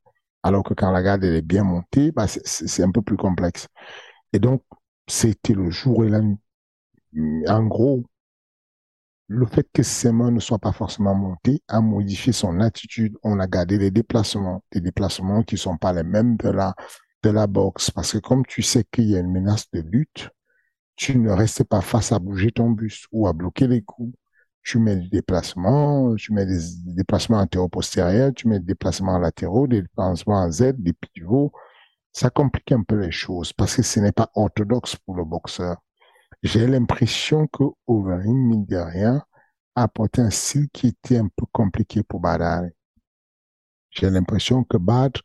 [0.43, 3.67] Alors que quand la garde elle est bien montée, bah, c'est un peu plus complexe.
[4.33, 4.63] Et donc,
[5.07, 6.37] c'était le jour et la nuit.
[7.47, 8.03] En gros,
[9.27, 13.17] le fait que ses mains ne soient pas forcément montées a modifié son attitude.
[13.23, 17.91] On a gardé les déplacements, des déplacements qui sont pas les mêmes de la, boxe.
[17.91, 20.29] Parce que comme tu sais qu'il y a une menace de lutte,
[20.95, 24.17] tu ne restes pas face à bouger ton buste ou à bloquer les coups.
[24.63, 29.81] Tu mets des déplacements, tu mets des déplacements antéro-postérieurs, tu mets des déplacements latéraux, des
[29.81, 31.51] déplacements en Z, des pivots.
[32.13, 35.77] Ça complique un peu les choses parce que ce n'est pas orthodoxe pour le boxeur.
[36.43, 39.23] J'ai l'impression que Overeem, mine de rien,
[39.75, 42.67] a apporté un style qui était un peu compliqué pour Badr.
[43.91, 45.21] J'ai l'impression que Badr,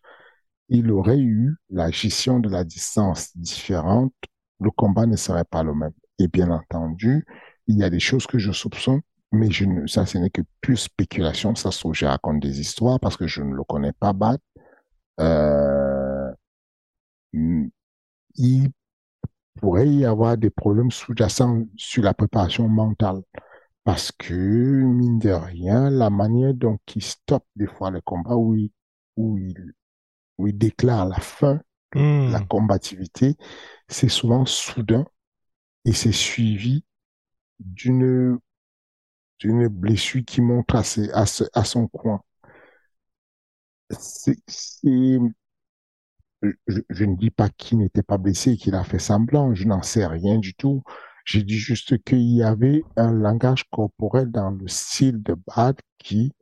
[0.69, 4.15] il aurait eu la gestion de la distance différente,
[4.61, 5.93] le combat ne serait pas le même.
[6.19, 7.27] Et bien entendu,
[7.67, 9.01] il y a des choses que je soupçonne,
[9.33, 11.55] mais je ne, ça, ce n'est que pure spéculation.
[11.55, 14.39] Ça se trouve, je raconte des histoires parce que je ne le connais pas, Badr.
[15.21, 16.33] Euh,
[18.35, 18.71] il
[19.61, 23.23] pourrait y avoir des problèmes sous-jacents sur la préparation mentale.
[23.85, 28.55] Parce que, mine de rien, la manière dont il stoppe des fois le combat, où
[28.57, 28.71] il,
[29.17, 29.75] où il,
[30.39, 31.63] où il déclare la fin de
[31.95, 32.33] Hmm.
[32.33, 33.37] la combativité,
[33.89, 35.07] c'est souvent soudain
[35.87, 36.85] et c'est suivi
[37.61, 38.39] d'une
[39.41, 42.23] d'une blessure qui monte à, ses- à, ce- à son coin.
[43.99, 45.19] C'est, c'est-
[46.67, 50.07] je, ne dis pas qu'il n'était pas blessé, qu'il a fait semblant, je n'en sais
[50.07, 50.83] rien du tout.
[51.25, 56.33] J'ai dit juste qu'il y avait un langage corporel dans le style de Bad qui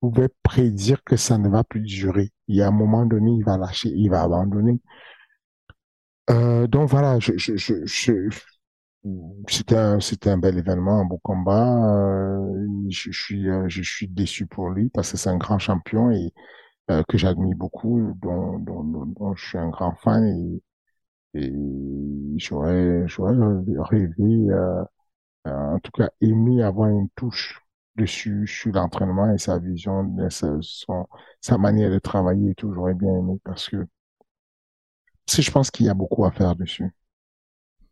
[0.00, 2.30] pouvait prédire que ça ne va plus durer.
[2.48, 4.80] Il y a un moment donné, il va lâcher, il va abandonner.
[6.30, 8.28] Euh, donc voilà, je, je, je,
[9.48, 11.74] c'était un, un bel événement, un beau combat.
[11.96, 15.58] Euh, je, je suis, euh, je suis déçu pour lui parce que c'est un grand
[15.58, 16.32] champion et
[16.90, 20.24] euh, que j'admire beaucoup, dont, je suis un grand fan
[21.34, 21.52] et,
[22.36, 24.84] j'aurais, rêvé, euh,
[25.44, 27.62] en tout cas aimé avoir une touche
[27.96, 30.16] dessus sur l'entraînement et sa vision,
[31.40, 32.72] sa, manière de travailler et tout.
[32.74, 33.86] J'aurais bien aimé parce que
[35.26, 36.92] si je pense qu'il y a beaucoup à faire dessus.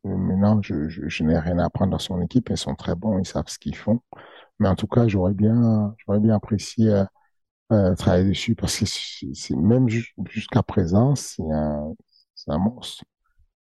[0.06, 2.48] Euh, Maintenant, je, je, n'ai rien à apprendre à son équipe.
[2.50, 4.00] Ils sont très bons, ils savent ce qu'ils font.
[4.58, 7.04] Mais en tout cas, j'aurais bien, j'aurais bien apprécié
[7.72, 11.94] euh, travailler dessus parce que c'est même ju- jusqu'à présent, c'est un,
[12.34, 13.04] c'est un monstre.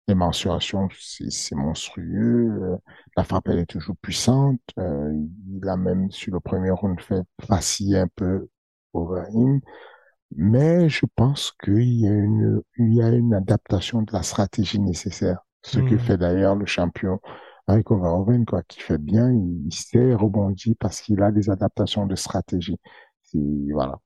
[0.08, 2.50] Les mensurations, c'est monstrueux.
[2.64, 2.78] Euh,
[3.18, 4.60] La frappe, elle est toujours puissante.
[4.80, 5.14] Euh,
[5.62, 8.50] il a même, sur le premier round, fait vaciller un peu
[8.94, 9.62] Overeem.
[10.36, 14.80] Mais je pense qu'il y a une, il y a une adaptation de la stratégie
[14.80, 15.40] nécessaire.
[15.64, 15.98] Ce que Hmm.
[15.98, 17.20] fait d'ailleurs le champion
[17.68, 22.06] avec Overeem, quoi, qui fait bien, il, il sait rebondir parce qu'il a des adaptations
[22.06, 22.78] de stratégie.
[23.34, 24.00] Voilà.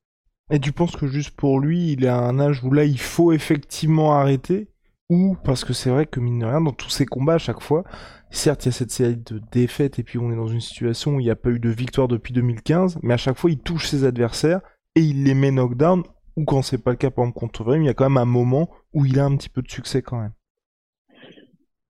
[0.52, 3.00] Et tu penses que juste pour lui, il est à un âge où là, il
[3.00, 4.70] faut effectivement arrêter?
[5.10, 7.62] Ou parce que c'est vrai que mine de rien, dans tous ces combats, à chaque
[7.62, 7.84] fois,
[8.32, 11.16] certes, il y a cette série de défaites et puis on est dans une situation
[11.16, 13.60] où il n'y a pas eu de victoire depuis 2015, mais à chaque fois, il
[13.60, 14.62] touche ses adversaires
[14.96, 16.04] et il les met knockdown.
[16.38, 18.26] Ou quand c'est pas le cas, par exemple, contre il y a quand même un
[18.26, 20.34] moment où il a un petit peu de succès quand même.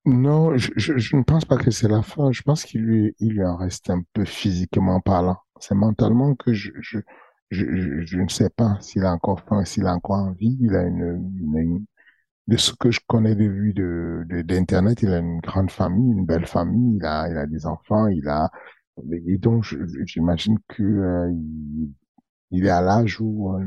[0.05, 2.31] Non, je, je, je ne pense pas que c'est la fin.
[2.31, 5.37] Je pense qu'il lui, il lui en reste un peu physiquement parlant.
[5.61, 6.99] C'est mentalement que je, je,
[7.51, 7.65] je,
[8.01, 10.57] je, ne sais pas s'il a encore faim, s'il a encore envie.
[10.61, 11.85] Il a une, une,
[12.47, 16.25] de ce que je connais de lui de, d'internet, il a une grande famille, une
[16.25, 18.49] belle famille, il a, il a des enfants, il a,
[19.27, 19.63] et donc
[20.05, 21.31] j'imagine que euh,
[22.51, 23.63] il, est à l'âge où euh,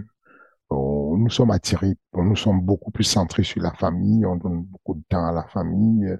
[0.70, 5.02] nous sommes attirés, nous sommes beaucoup plus centrés sur la famille, on donne beaucoup de
[5.08, 6.16] temps à la famille,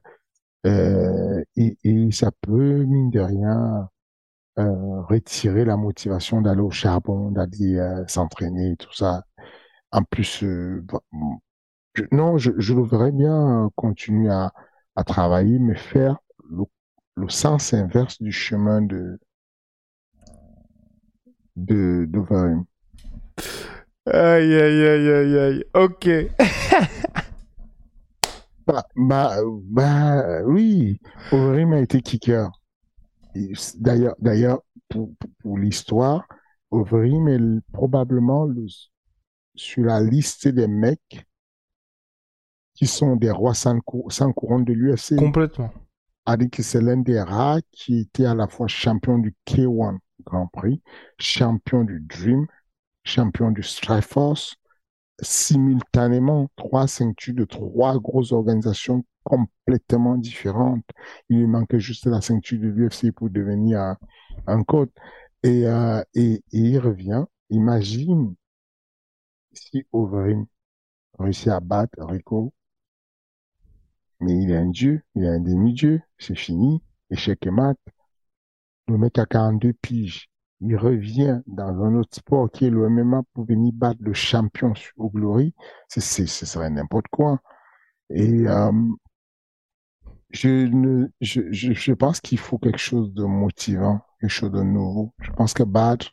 [0.67, 3.89] euh, et, et ça peut mine de rien
[4.59, 9.23] euh, retirer la motivation d'aller au charbon, d'aller euh, s'entraîner, tout ça.
[9.93, 10.85] En plus, euh,
[12.13, 14.53] non, je, je voudrais bien continuer à,
[14.97, 16.19] à travailler, mais faire
[16.51, 16.65] le,
[17.17, 19.19] le sens inverse du chemin de
[21.57, 22.65] de d'Overim.
[24.07, 25.65] Aïe, aïe, aïe, aïe, aïe.
[25.75, 26.09] Ok.
[28.67, 31.01] bah, bah, bah, oui.
[31.33, 32.51] Overeem a été kicker.
[33.77, 35.11] D'ailleurs, d'ailleurs, pour,
[35.41, 36.27] pour, l'histoire,
[36.71, 38.67] Overeem est probablement le,
[39.55, 41.27] sur la liste des mecs
[42.75, 43.79] qui sont des rois sans,
[44.09, 45.17] sans couronne de l'UFC.
[45.17, 45.73] Complètement.
[46.39, 50.47] dit que c'est l'un des rares qui était à la fois champion du K1 Grand
[50.49, 50.83] Prix,
[51.19, 52.47] champion du Dream,
[53.05, 54.57] champion du Strikeforce,
[55.21, 60.85] simultanément trois ceintures de trois grosses organisations complètement différentes.
[61.29, 63.99] Il lui manquait juste la ceinture de l'UFC pour devenir un,
[64.47, 64.91] un code.
[65.43, 67.25] Et, euh, et, et, il revient.
[67.51, 68.35] Imagine
[69.53, 70.47] si Overeem
[71.19, 72.53] réussit à battre Rico
[74.19, 77.77] mais il est un dieu, il est un demi-dieu, c'est fini, échec et mat.
[78.89, 80.29] Le mec a 42 piges,
[80.61, 84.73] il revient dans un autre sport qui est le MMA pour venir battre le champion
[84.97, 85.55] au Glory,
[85.89, 87.41] c'est, ce serait n'importe quoi.
[88.11, 88.73] Et euh,
[90.35, 95.15] je, ne, je, je, pense qu'il faut quelque chose de motivant, quelque chose de nouveau.
[95.21, 96.07] Je pense que Badr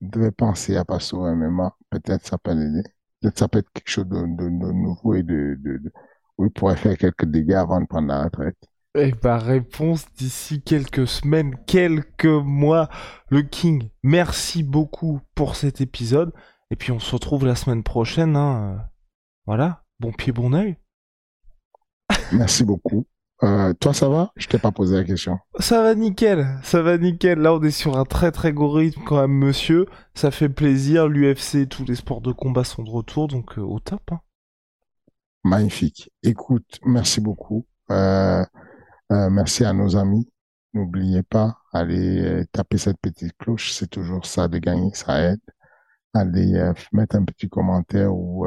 [0.00, 1.76] devait penser à passer au MMA.
[1.90, 2.82] Peut-être ça peut l'aider.
[3.20, 5.92] Peut-être ça peut être quelque chose de, de, nouveau et de, de, de
[6.38, 8.58] oui, pourrait faire quelques dégâts avant de prendre la retraite.
[8.96, 12.88] Et bah, réponse d'ici quelques semaines, quelques mois.
[13.30, 16.32] Le King, merci beaucoup pour cet épisode.
[16.72, 18.34] Et puis on se retrouve la semaine prochaine.
[18.34, 18.84] Hein.
[19.46, 20.76] Voilà, bon pied, bon oeil.
[22.32, 23.06] Merci beaucoup.
[23.42, 24.32] Euh, toi, ça va?
[24.36, 25.38] Je t'ai pas posé la question.
[25.58, 27.38] Ça va nickel, ça va nickel.
[27.38, 29.86] Là, on est sur un très très gros rythme quand même, monsieur.
[30.14, 31.06] Ça fait plaisir.
[31.08, 34.00] L'UFC, tous les sports de combat sont de retour, donc euh, au top.
[34.10, 34.20] Hein.
[35.44, 36.10] Magnifique.
[36.22, 37.66] Écoute, merci beaucoup.
[37.90, 38.44] Euh,
[39.12, 40.28] euh, merci à nos amis.
[40.72, 43.72] N'oubliez pas, allez taper cette petite cloche.
[43.72, 45.40] C'est toujours ça de gagner, ça aide.
[46.12, 48.46] Allez mettre un petit commentaire ou